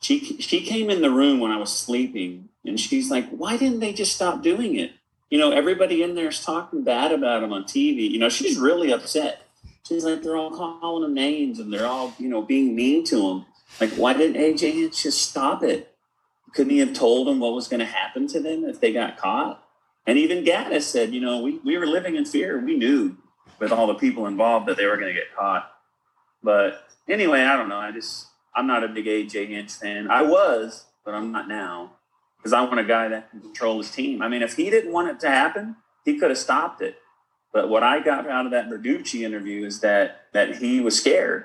She 0.00 0.40
she 0.40 0.64
came 0.64 0.90
in 0.90 1.02
the 1.02 1.10
room 1.10 1.40
when 1.40 1.50
I 1.50 1.58
was 1.58 1.76
sleeping, 1.76 2.50
and 2.64 2.78
she's 2.78 3.10
like, 3.10 3.28
"Why 3.30 3.56
didn't 3.56 3.80
they 3.80 3.92
just 3.92 4.14
stop 4.14 4.42
doing 4.42 4.76
it?" 4.76 4.92
You 5.30 5.38
know, 5.38 5.52
everybody 5.52 6.02
in 6.02 6.16
there's 6.16 6.44
talking 6.44 6.82
bad 6.82 7.12
about 7.12 7.44
him 7.44 7.52
on 7.52 7.62
TV. 7.62 8.10
You 8.10 8.18
know, 8.18 8.28
she's 8.28 8.58
really 8.58 8.92
upset. 8.92 9.46
She's 9.86 10.04
like, 10.04 10.22
they're 10.22 10.36
all 10.36 10.50
calling 10.50 11.04
him 11.04 11.14
names 11.14 11.60
and 11.60 11.72
they're 11.72 11.86
all, 11.86 12.12
you 12.18 12.28
know, 12.28 12.42
being 12.42 12.74
mean 12.74 13.04
to 13.06 13.28
him. 13.28 13.46
Like, 13.80 13.90
why 13.90 14.12
didn't 14.12 14.40
AJ 14.40 14.72
Hinch 14.74 15.04
just 15.04 15.22
stop 15.22 15.62
it? 15.62 15.94
Couldn't 16.52 16.72
he 16.72 16.78
have 16.80 16.92
told 16.92 17.28
them 17.28 17.38
what 17.38 17.54
was 17.54 17.68
going 17.68 17.78
to 17.78 17.86
happen 17.86 18.26
to 18.28 18.40
them 18.40 18.64
if 18.64 18.80
they 18.80 18.92
got 18.92 19.16
caught? 19.16 19.64
And 20.04 20.18
even 20.18 20.44
Gattis 20.44 20.82
said, 20.82 21.14
you 21.14 21.20
know, 21.20 21.40
we, 21.40 21.58
we 21.58 21.78
were 21.78 21.86
living 21.86 22.16
in 22.16 22.24
fear. 22.24 22.58
We 22.58 22.76
knew 22.76 23.16
with 23.60 23.70
all 23.70 23.86
the 23.86 23.94
people 23.94 24.26
involved 24.26 24.66
that 24.66 24.76
they 24.76 24.86
were 24.86 24.96
going 24.96 25.14
to 25.14 25.18
get 25.20 25.34
caught. 25.36 25.70
But 26.42 26.88
anyway, 27.08 27.42
I 27.42 27.56
don't 27.56 27.68
know. 27.68 27.76
I 27.76 27.92
just, 27.92 28.26
I'm 28.54 28.66
not 28.66 28.82
a 28.82 28.88
big 28.88 29.06
AJ 29.06 29.48
Hinch 29.48 29.72
fan. 29.74 30.10
I 30.10 30.22
was, 30.22 30.86
but 31.04 31.14
I'm 31.14 31.30
not 31.30 31.46
now 31.46 31.92
because 32.40 32.52
I 32.52 32.62
want 32.62 32.80
a 32.80 32.84
guy 32.84 33.08
that 33.08 33.30
can 33.30 33.40
control 33.40 33.78
his 33.78 33.90
team. 33.90 34.22
I 34.22 34.28
mean, 34.28 34.42
if 34.42 34.56
he 34.56 34.70
didn't 34.70 34.92
want 34.92 35.08
it 35.08 35.20
to 35.20 35.28
happen, 35.28 35.76
he 36.04 36.18
could 36.18 36.30
have 36.30 36.38
stopped 36.38 36.80
it. 36.80 36.96
But 37.52 37.68
what 37.68 37.82
I 37.82 38.00
got 38.00 38.28
out 38.28 38.46
of 38.46 38.52
that 38.52 38.70
Verducci 38.70 39.22
interview 39.22 39.66
is 39.66 39.80
that 39.80 40.22
that 40.32 40.56
he 40.56 40.80
was 40.80 40.98
scared. 40.98 41.44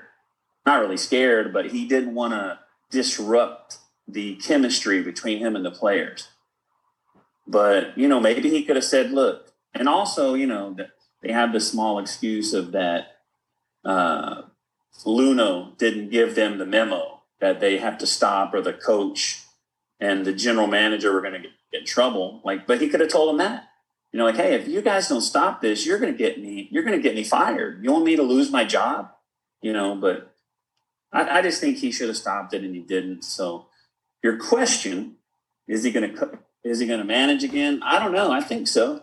Not 0.64 0.80
really 0.80 0.96
scared, 0.96 1.52
but 1.52 1.70
he 1.70 1.86
didn't 1.86 2.14
want 2.14 2.32
to 2.32 2.58
disrupt 2.90 3.78
the 4.08 4.36
chemistry 4.36 5.02
between 5.02 5.38
him 5.38 5.56
and 5.56 5.64
the 5.64 5.70
players. 5.70 6.28
But, 7.46 7.96
you 7.98 8.08
know, 8.08 8.20
maybe 8.20 8.50
he 8.50 8.64
could 8.64 8.76
have 8.76 8.84
said, 8.84 9.10
look, 9.10 9.52
and 9.74 9.88
also, 9.88 10.34
you 10.34 10.46
know, 10.46 10.74
that 10.74 10.90
they 11.22 11.32
have 11.32 11.52
the 11.52 11.60
small 11.60 11.98
excuse 11.98 12.52
of 12.52 12.72
that 12.72 13.18
uh, 13.84 14.42
Luhnow 15.04 15.76
didn't 15.78 16.10
give 16.10 16.34
them 16.34 16.58
the 16.58 16.66
memo 16.66 17.22
that 17.40 17.60
they 17.60 17.78
have 17.78 17.98
to 17.98 18.06
stop 18.06 18.54
or 18.54 18.60
the 18.60 18.72
coach 18.72 19.42
and 20.00 20.24
the 20.24 20.32
general 20.32 20.66
manager 20.66 21.12
were 21.12 21.20
going 21.20 21.34
to 21.34 21.40
get 21.40 21.52
in 21.72 21.86
trouble. 21.86 22.40
Like, 22.44 22.66
but 22.66 22.80
he 22.80 22.88
could 22.88 23.00
have 23.00 23.08
told 23.08 23.30
them 23.30 23.38
that. 23.38 23.68
You 24.12 24.18
know, 24.18 24.24
like, 24.24 24.36
hey, 24.36 24.54
if 24.54 24.68
you 24.68 24.82
guys 24.82 25.08
don't 25.08 25.20
stop 25.20 25.60
this, 25.60 25.84
you're 25.84 25.98
going 25.98 26.12
to 26.12 26.18
get 26.18 26.40
me. 26.40 26.68
You're 26.70 26.84
going 26.84 26.96
to 26.96 27.02
get 27.02 27.14
me 27.14 27.24
fired. 27.24 27.82
You 27.82 27.92
want 27.92 28.04
me 28.04 28.16
to 28.16 28.22
lose 28.22 28.50
my 28.50 28.64
job? 28.64 29.10
You 29.60 29.72
know, 29.72 29.94
but 29.94 30.34
I, 31.12 31.38
I 31.38 31.42
just 31.42 31.60
think 31.60 31.78
he 31.78 31.90
should 31.90 32.08
have 32.08 32.16
stopped 32.16 32.54
it, 32.54 32.62
and 32.62 32.74
he 32.74 32.80
didn't. 32.80 33.24
So, 33.24 33.66
your 34.22 34.38
question 34.38 35.16
is 35.68 35.82
he 35.82 35.90
going 35.90 36.14
to 36.14 36.38
is 36.64 36.80
he 36.80 36.86
going 36.86 37.00
to 37.00 37.04
manage 37.04 37.44
again? 37.44 37.80
I 37.82 37.98
don't 37.98 38.12
know. 38.12 38.32
I 38.32 38.40
think 38.40 38.68
so. 38.68 39.02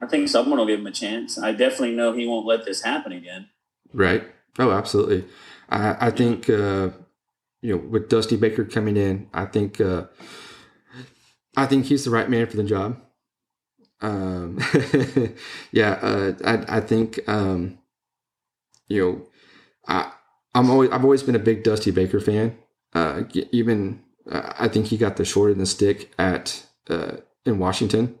I 0.00 0.06
think 0.06 0.28
someone 0.28 0.58
will 0.58 0.66
give 0.66 0.80
him 0.80 0.86
a 0.86 0.92
chance. 0.92 1.38
I 1.38 1.52
definitely 1.52 1.94
know 1.94 2.12
he 2.12 2.26
won't 2.26 2.46
let 2.46 2.64
this 2.64 2.82
happen 2.82 3.12
again. 3.12 3.48
Right. 3.92 4.24
Oh, 4.58 4.72
absolutely. 4.72 5.24
I, 5.68 6.08
I 6.08 6.10
think 6.10 6.50
uh, 6.50 6.90
you 7.62 7.74
know 7.74 7.78
with 7.78 8.08
Dusty 8.08 8.36
Baker 8.36 8.64
coming 8.64 8.96
in, 8.96 9.28
I 9.32 9.46
think 9.46 9.80
uh, 9.80 10.04
I 11.56 11.66
think 11.66 11.86
he's 11.86 12.04
the 12.04 12.10
right 12.10 12.28
man 12.28 12.46
for 12.46 12.56
the 12.56 12.64
job. 12.64 13.00
Um, 14.00 14.58
yeah, 15.72 15.92
uh, 16.02 16.32
I 16.44 16.76
I 16.76 16.80
think 16.80 17.20
um, 17.28 17.78
you 18.88 19.00
know 19.00 19.26
I 19.86 20.12
I'm 20.54 20.70
always 20.70 20.90
I've 20.90 21.04
always 21.04 21.22
been 21.22 21.36
a 21.36 21.40
big 21.40 21.62
Dusty 21.62 21.92
Baker 21.92 22.20
fan. 22.20 22.58
Uh, 22.92 23.22
even 23.52 24.02
uh, 24.30 24.52
I 24.58 24.68
think 24.68 24.86
he 24.86 24.98
got 24.98 25.16
the 25.16 25.24
short 25.24 25.50
end 25.50 25.56
of 25.56 25.58
the 25.60 25.66
stick 25.66 26.12
at 26.18 26.66
uh, 26.90 27.16
in 27.46 27.58
Washington. 27.58 28.18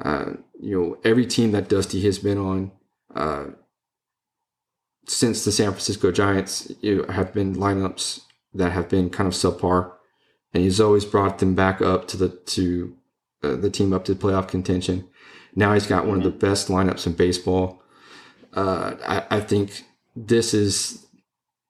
Uh, 0.00 0.32
you 0.58 0.80
know, 0.80 0.98
every 1.04 1.26
team 1.26 1.52
that 1.52 1.68
Dusty 1.68 2.00
has 2.02 2.18
been 2.18 2.38
on 2.38 2.72
uh, 3.14 3.46
since 5.06 5.44
the 5.44 5.52
San 5.52 5.70
Francisco 5.70 6.10
Giants 6.10 6.72
you 6.80 6.96
know, 6.96 7.12
have 7.12 7.34
been 7.34 7.56
lineups 7.56 8.22
that 8.54 8.72
have 8.72 8.88
been 8.88 9.10
kind 9.10 9.26
of 9.26 9.34
subpar, 9.34 9.92
and 10.52 10.62
he's 10.62 10.80
always 10.80 11.04
brought 11.04 11.38
them 11.38 11.54
back 11.54 11.80
up 11.80 12.08
to 12.08 12.16
the 12.16 12.28
to 12.28 12.96
uh, 13.42 13.56
the 13.56 13.70
team 13.70 13.92
up 13.92 14.04
to 14.06 14.14
playoff 14.14 14.48
contention. 14.48 15.08
Now 15.54 15.74
he's 15.74 15.86
got 15.86 16.06
one 16.06 16.18
of 16.18 16.24
the 16.24 16.30
best 16.30 16.68
lineups 16.68 17.06
in 17.06 17.14
baseball. 17.14 17.82
Uh, 18.52 18.94
I, 19.06 19.36
I 19.36 19.40
think 19.40 19.84
this 20.16 20.54
is 20.54 21.06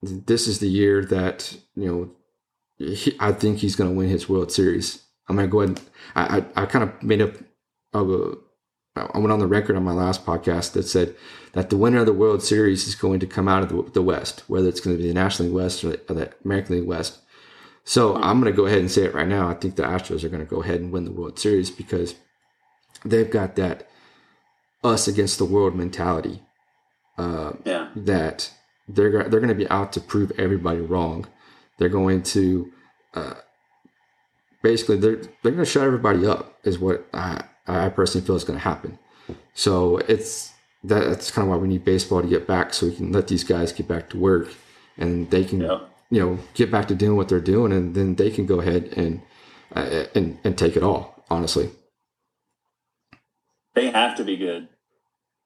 this 0.03 0.49
is 0.49 0.61
the 0.61 0.69
year 0.69 1.05
that 1.07 1.57
you 1.75 1.87
know 1.87 2.11
he, 2.95 3.15
I 3.21 3.33
think 3.33 3.59
he's 3.59 3.77
going 3.77 3.91
to 3.91 3.97
win 3.97 4.09
his 4.09 4.29
World 4.29 4.51
Series. 4.51 5.03
I'm 5.29 5.37
going 5.37 5.49
to 5.49 5.53
go 5.53 5.61
ahead. 5.61 5.81
I, 6.15 6.39
I, 6.39 6.63
I 6.63 6.67
kind 6.67 6.85
of 6.85 7.03
made 7.03 7.23
up 7.23 7.35
of 7.93 8.11
a. 8.11 8.35
I 9.15 9.19
went 9.19 9.33
on 9.33 9.39
the 9.39 9.47
record 9.47 9.77
on 9.77 9.85
my 9.85 9.93
last 9.93 10.25
podcast 10.27 10.73
that 10.73 10.85
said 10.85 11.15
that 11.53 11.71
the 11.71 11.77
winner 11.77 12.01
of 12.01 12.07
the 12.07 12.13
World 12.13 12.43
Series 12.43 12.87
is 12.87 12.95
going 12.95 13.21
to 13.21 13.27
come 13.27 13.49
out 13.49 13.63
of 13.63 13.69
the, 13.69 13.91
the 13.93 14.03
West, 14.03 14.45
whether 14.49 14.69
it's 14.69 14.81
going 14.81 14.97
to 14.97 15.03
be 15.03 15.09
the 15.09 15.15
National 15.15 15.49
League 15.49 15.57
West 15.57 15.85
or 15.85 15.91
the, 15.91 16.01
or 16.09 16.15
the 16.15 16.33
American 16.45 16.77
League 16.77 16.87
West. 16.89 17.19
So 17.85 18.15
I'm 18.17 18.41
going 18.41 18.53
to 18.53 18.57
go 18.57 18.67
ahead 18.67 18.79
and 18.79 18.91
say 18.91 19.05
it 19.05 19.15
right 19.15 19.27
now. 19.27 19.49
I 19.49 19.55
think 19.55 19.77
the 19.77 19.83
Astros 19.83 20.23
are 20.23 20.29
going 20.29 20.45
to 20.45 20.51
go 20.51 20.63
ahead 20.63 20.81
and 20.81 20.93
win 20.93 21.05
the 21.05 21.11
World 21.13 21.39
Series 21.39 21.71
because 21.71 22.15
they've 23.05 23.31
got 23.31 23.57
that 23.57 23.89
us 24.85 25.09
against 25.09 25.39
the 25.39 25.45
world 25.45 25.75
mentality. 25.75 26.43
Uh, 27.19 27.53
Yeah. 27.65 27.89
that 27.97 28.51
they're 28.89 29.11
they're 29.29 29.41
going 29.41 29.49
to 29.49 29.55
be 29.55 29.69
out 29.69 29.93
to 29.93 30.01
prove 30.01 30.33
everybody 30.39 30.81
wrong. 30.81 31.27
They're 31.79 31.89
going 31.89 32.23
to 32.25 32.73
uh, 33.15 33.35
basically 34.63 34.97
they're 34.97 35.17
they're 35.43 35.53
going 35.53 35.59
to 35.59 35.65
shut 35.65 35.85
everybody 35.85 36.27
up 36.27 36.59
is 36.65 36.79
what 36.79 37.07
I 37.13 37.45
I 37.79 37.89
personally 37.89 38.27
feel 38.27 38.37
is 38.37 38.45
going 38.45 38.59
to 38.59 38.65
happen. 38.65 38.99
So 39.55 39.99
it's 39.99 40.53
that, 40.85 41.05
that's 41.09 41.31
kind 41.31 41.47
of 41.47 41.51
why 41.51 41.57
we 41.59 41.69
need 41.69 41.85
baseball 41.85 42.23
to 42.23 42.29
get 42.29 42.47
back 42.47 42.73
so 42.75 42.87
we 42.87 42.95
can 42.97 43.13
let 43.13 43.29
these 43.29 43.45
guys 43.45 43.73
get 43.73 43.87
back 43.89 44.09
to 44.11 44.19
work 44.19 44.49
and 44.97 45.31
they 45.31 45.45
can 45.45 45.61
Yeah. 45.61 45.81
you 46.11 46.21
know 46.21 46.39
get 46.55 46.71
back 46.71 46.89
to 46.89 46.95
doing 46.95 47.17
what 47.17 47.29
they're 47.29 47.41
doing 47.41 47.73
and 47.73 47.95
then 47.95 48.17
they 48.17 48.31
can 48.31 48.47
go 48.47 48.61
ahead 48.61 48.93
and 48.97 49.23
uh, 49.77 50.05
and 50.15 50.39
and 50.43 50.57
take 50.59 50.77
it 50.77 50.83
all 50.83 51.23
honestly. 51.31 51.71
They 53.75 53.91
have 53.91 54.17
to 54.17 54.25
be 54.25 54.37
good. 54.37 54.69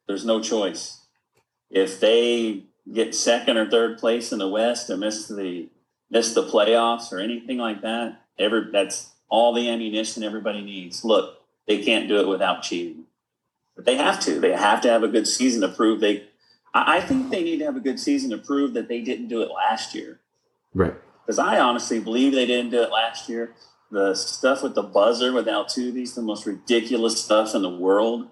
There's 0.08 0.24
no 0.24 0.40
choice. 0.40 1.00
If 1.70 2.00
they 2.00 2.64
get 2.92 3.14
second 3.14 3.56
or 3.56 3.68
third 3.68 3.98
place 3.98 4.32
in 4.32 4.38
the 4.38 4.48
West 4.48 4.88
and 4.90 5.00
miss 5.00 5.28
the 5.28 5.68
miss 6.10 6.32
the 6.34 6.44
playoffs 6.44 7.12
or 7.12 7.18
anything 7.18 7.58
like 7.58 7.82
that, 7.82 8.20
every 8.38 8.70
that's 8.72 9.10
all 9.28 9.52
the 9.52 9.68
ammunition 9.68 10.22
everybody 10.22 10.62
needs. 10.62 11.04
Look, 11.04 11.38
they 11.66 11.82
can't 11.82 12.08
do 12.08 12.18
it 12.18 12.28
without 12.28 12.62
cheating, 12.62 13.04
but 13.76 13.84
they 13.84 13.96
have 13.96 14.20
to. 14.20 14.38
They 14.38 14.52
have 14.52 14.80
to 14.82 14.90
have 14.90 15.02
a 15.02 15.08
good 15.08 15.26
season 15.26 15.60
to 15.62 15.68
prove 15.68 16.00
they. 16.00 16.28
I, 16.74 17.00
think 17.00 17.30
they 17.30 17.44
need 17.44 17.58
to 17.58 17.64
have 17.66 17.76
a 17.76 17.80
good 17.80 18.00
season 18.00 18.30
to 18.30 18.38
prove 18.38 18.74
that 18.74 18.88
they 18.88 19.00
didn't 19.00 19.28
do 19.28 19.42
it 19.42 19.50
last 19.50 19.94
year. 19.94 20.18
Right. 20.74 20.94
Because 21.24 21.38
I 21.38 21.60
honestly 21.60 22.00
believe 22.00 22.32
they 22.32 22.46
didn't 22.46 22.72
do 22.72 22.82
it 22.82 22.90
last 22.90 23.28
year. 23.28 23.54
The 23.92 24.16
stuff 24.16 24.62
with 24.64 24.74
the 24.74 24.82
buzzer 24.82 25.32
with 25.32 25.46
Altuve's 25.46 26.16
the 26.16 26.22
most 26.22 26.46
ridiculous 26.46 27.22
stuff 27.22 27.54
in 27.54 27.62
the 27.62 27.70
world. 27.70 28.28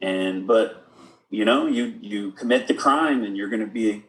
And 0.00 0.46
but 0.46 0.84
you 1.30 1.44
know, 1.44 1.66
you 1.66 1.94
you 2.00 2.32
commit 2.32 2.66
the 2.66 2.74
crime, 2.74 3.22
and 3.22 3.36
you're 3.36 3.48
going 3.48 3.60
to 3.60 3.66
be 3.66 4.04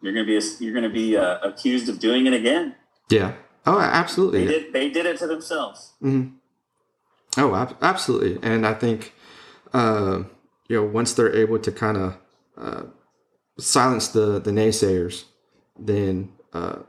you're 0.00 0.12
going 0.12 0.26
to 0.26 0.40
be 0.40 0.64
you're 0.64 0.72
going 0.72 0.84
to 0.84 0.94
be 0.94 1.16
uh, 1.16 1.38
accused 1.42 1.88
of 1.88 1.98
doing 1.98 2.26
it 2.26 2.32
again. 2.32 2.76
Yeah. 3.10 3.34
Oh, 3.66 3.80
absolutely. 3.80 4.44
They 4.44 4.52
did 4.52 4.72
they 4.72 4.88
did 4.90 5.06
it 5.06 5.18
to 5.18 5.26
themselves. 5.26 5.92
hmm 6.00 6.28
Oh, 7.36 7.54
ab- 7.54 7.76
absolutely. 7.82 8.38
And 8.42 8.66
I 8.66 8.74
think, 8.74 9.12
uh, 9.72 10.22
you 10.68 10.76
know, 10.76 10.84
once 10.84 11.12
they're 11.12 11.34
able 11.34 11.58
to 11.58 11.72
kind 11.72 11.96
of 11.96 12.18
uh, 12.56 12.82
silence 13.58 14.08
the 14.08 14.38
the 14.40 14.50
naysayers, 14.50 15.24
then 15.78 16.32
uh, 16.52 16.80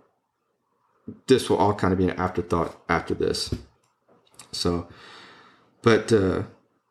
this 1.28 1.50
will 1.50 1.58
all 1.58 1.74
kind 1.74 1.94
of 1.94 2.00
be 2.00 2.06
an 2.08 2.20
afterthought 2.20 2.80
after 2.90 3.14
this. 3.14 3.54
So, 4.52 4.88
but 5.82 6.12
uh, 6.12 6.44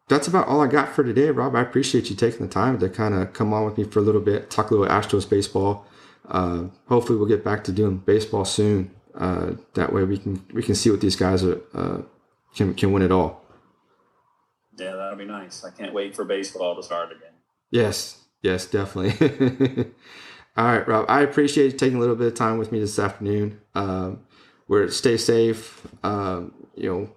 that's 0.09 0.29
about 0.29 0.49
all 0.49 0.61
I 0.61 0.67
got 0.67 0.95
for 0.95 1.03
today, 1.03 1.31
Rob. 1.31 1.57
I 1.57 1.63
appreciate 1.63 2.11
you 2.11 2.17
taking 2.17 2.47
the 2.47 2.53
time 2.53 2.79
to 2.79 2.89
kind 2.89 3.15
of 3.15 3.33
come 3.33 3.53
on 3.53 3.65
with 3.65 3.79
me 3.79 3.85
for 3.85 3.99
a 3.99 4.03
little 4.03 4.21
bit, 4.21 4.51
talk 4.51 4.71
a 4.71 4.75
little 4.75 4.95
Astros 4.95 5.29
baseball. 5.29 5.87
Uh, 6.29 6.65
hopefully, 6.89 7.19
we'll 7.19 7.29
get 7.29 7.45
back 7.45 7.65
to 7.65 7.73
doing 7.73 7.99
baseball 7.99 8.45
soon. 8.45 8.91
Uh, 9.15 9.53
that 9.75 9.93
way, 9.93 10.05
we 10.05 10.19
can 10.19 10.45
we 10.53 10.63
can 10.63 10.75
see 10.75 10.91
what 10.91 11.01
these 11.01 11.17
guys 11.17 11.43
are 11.43 11.61
uh, 11.75 12.03
can 12.55 12.75
can 12.75 12.93
win 12.93 13.03
it 13.03 13.13
all. 13.13 13.46
Yeah, 14.77 14.97
that'll 14.97 15.17
be 15.17 15.25
nice. 15.25 15.65
I 15.65 15.71
can't 15.71 15.95
wait 15.95 16.15
for 16.15 16.25
baseball 16.25 16.77
to 16.77 16.83
start 16.83 17.11
again. 17.13 17.33
Yes, 17.71 18.25
yes, 18.43 18.67
definitely. 18.67 19.93
All 20.57 20.65
right, 20.65 20.87
Rob. 20.87 21.07
I 21.09 21.23
appreciate 21.23 21.73
you 21.73 21.79
taking 21.79 21.97
a 21.97 22.01
little 22.01 22.17
bit 22.17 22.29
of 22.29 22.35
time 22.35 22.59
with 22.59 22.73
me 22.73 22.81
this 22.81 22.99
afternoon. 22.99 23.61
Um, 23.75 24.21
where 24.67 24.89
stay 24.91 25.17
safe. 25.17 25.87
Um, 26.03 26.53
you 26.75 26.91
know, 26.91 27.11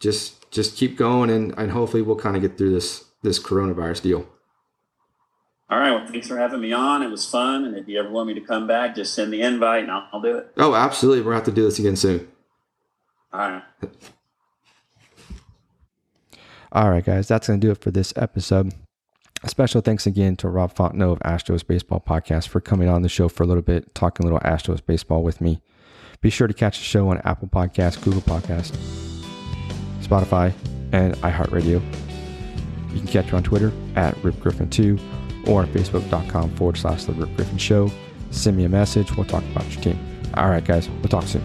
just 0.00 0.50
just 0.50 0.76
keep 0.76 0.96
going, 0.96 1.30
and 1.30 1.54
and 1.56 1.70
hopefully 1.70 2.02
we'll 2.02 2.16
kind 2.16 2.36
of 2.36 2.42
get 2.42 2.58
through 2.58 2.70
this 2.70 3.04
this 3.22 3.38
coronavirus 3.38 4.02
deal. 4.02 4.26
All 5.68 5.78
right. 5.78 5.90
Well, 5.90 6.06
thanks 6.06 6.28
for 6.28 6.38
having 6.38 6.60
me 6.60 6.72
on. 6.72 7.02
It 7.02 7.10
was 7.10 7.28
fun. 7.28 7.64
And 7.64 7.76
if 7.76 7.88
you 7.88 7.98
ever 7.98 8.08
want 8.08 8.28
me 8.28 8.34
to 8.34 8.40
come 8.40 8.68
back, 8.68 8.94
just 8.94 9.14
send 9.14 9.32
the 9.32 9.42
invite 9.42 9.82
and 9.82 9.90
I'll, 9.90 10.08
I'll 10.12 10.20
do 10.20 10.36
it. 10.38 10.52
Oh, 10.56 10.74
absolutely. 10.74 11.22
We'll 11.22 11.34
have 11.34 11.44
to 11.44 11.50
do 11.50 11.64
this 11.64 11.80
again 11.80 11.96
soon. 11.96 12.28
All 13.32 13.40
right. 13.40 13.62
All 16.72 16.90
right, 16.90 17.04
guys, 17.04 17.28
that's 17.28 17.48
going 17.48 17.60
to 17.60 17.66
do 17.66 17.70
it 17.70 17.80
for 17.80 17.90
this 17.90 18.12
episode. 18.16 18.74
A 19.42 19.48
special 19.48 19.80
thanks 19.80 20.06
again 20.06 20.34
to 20.36 20.48
Rob 20.48 20.74
Fontenot 20.74 21.12
of 21.12 21.18
Astros 21.20 21.66
Baseball 21.66 22.02
Podcast 22.06 22.48
for 22.48 22.60
coming 22.60 22.88
on 22.88 23.02
the 23.02 23.08
show 23.08 23.28
for 23.28 23.42
a 23.42 23.46
little 23.46 23.62
bit, 23.62 23.94
talking 23.94 24.24
a 24.24 24.32
little 24.32 24.40
Astros 24.40 24.84
baseball 24.84 25.22
with 25.22 25.40
me. 25.40 25.60
Be 26.20 26.30
sure 26.30 26.48
to 26.48 26.54
catch 26.54 26.78
the 26.78 26.84
show 26.84 27.08
on 27.08 27.18
Apple 27.18 27.48
Podcasts, 27.48 28.02
Google 28.02 28.22
Podcast, 28.22 28.76
Spotify, 30.02 30.52
and 30.92 31.14
iHeartRadio. 31.16 31.82
You 32.92 32.98
can 32.98 33.06
catch 33.06 33.26
me 33.26 33.32
on 33.32 33.42
Twitter 33.42 33.72
at 33.94 34.14
RipGriffin2 34.16 35.48
or 35.48 35.62
on 35.62 35.68
Facebook.com 35.68 36.56
forward 36.56 36.78
slash 36.78 37.04
The 37.04 37.12
Rip 37.12 37.36
Griffin 37.36 37.58
Show. 37.58 37.90
Send 38.30 38.56
me 38.56 38.64
a 38.64 38.68
message. 38.68 39.14
We'll 39.16 39.26
talk 39.26 39.44
about 39.44 39.70
your 39.70 39.82
team. 39.82 39.98
All 40.34 40.48
right, 40.48 40.64
guys, 40.64 40.88
we'll 40.88 41.08
talk 41.08 41.24
soon. 41.24 41.44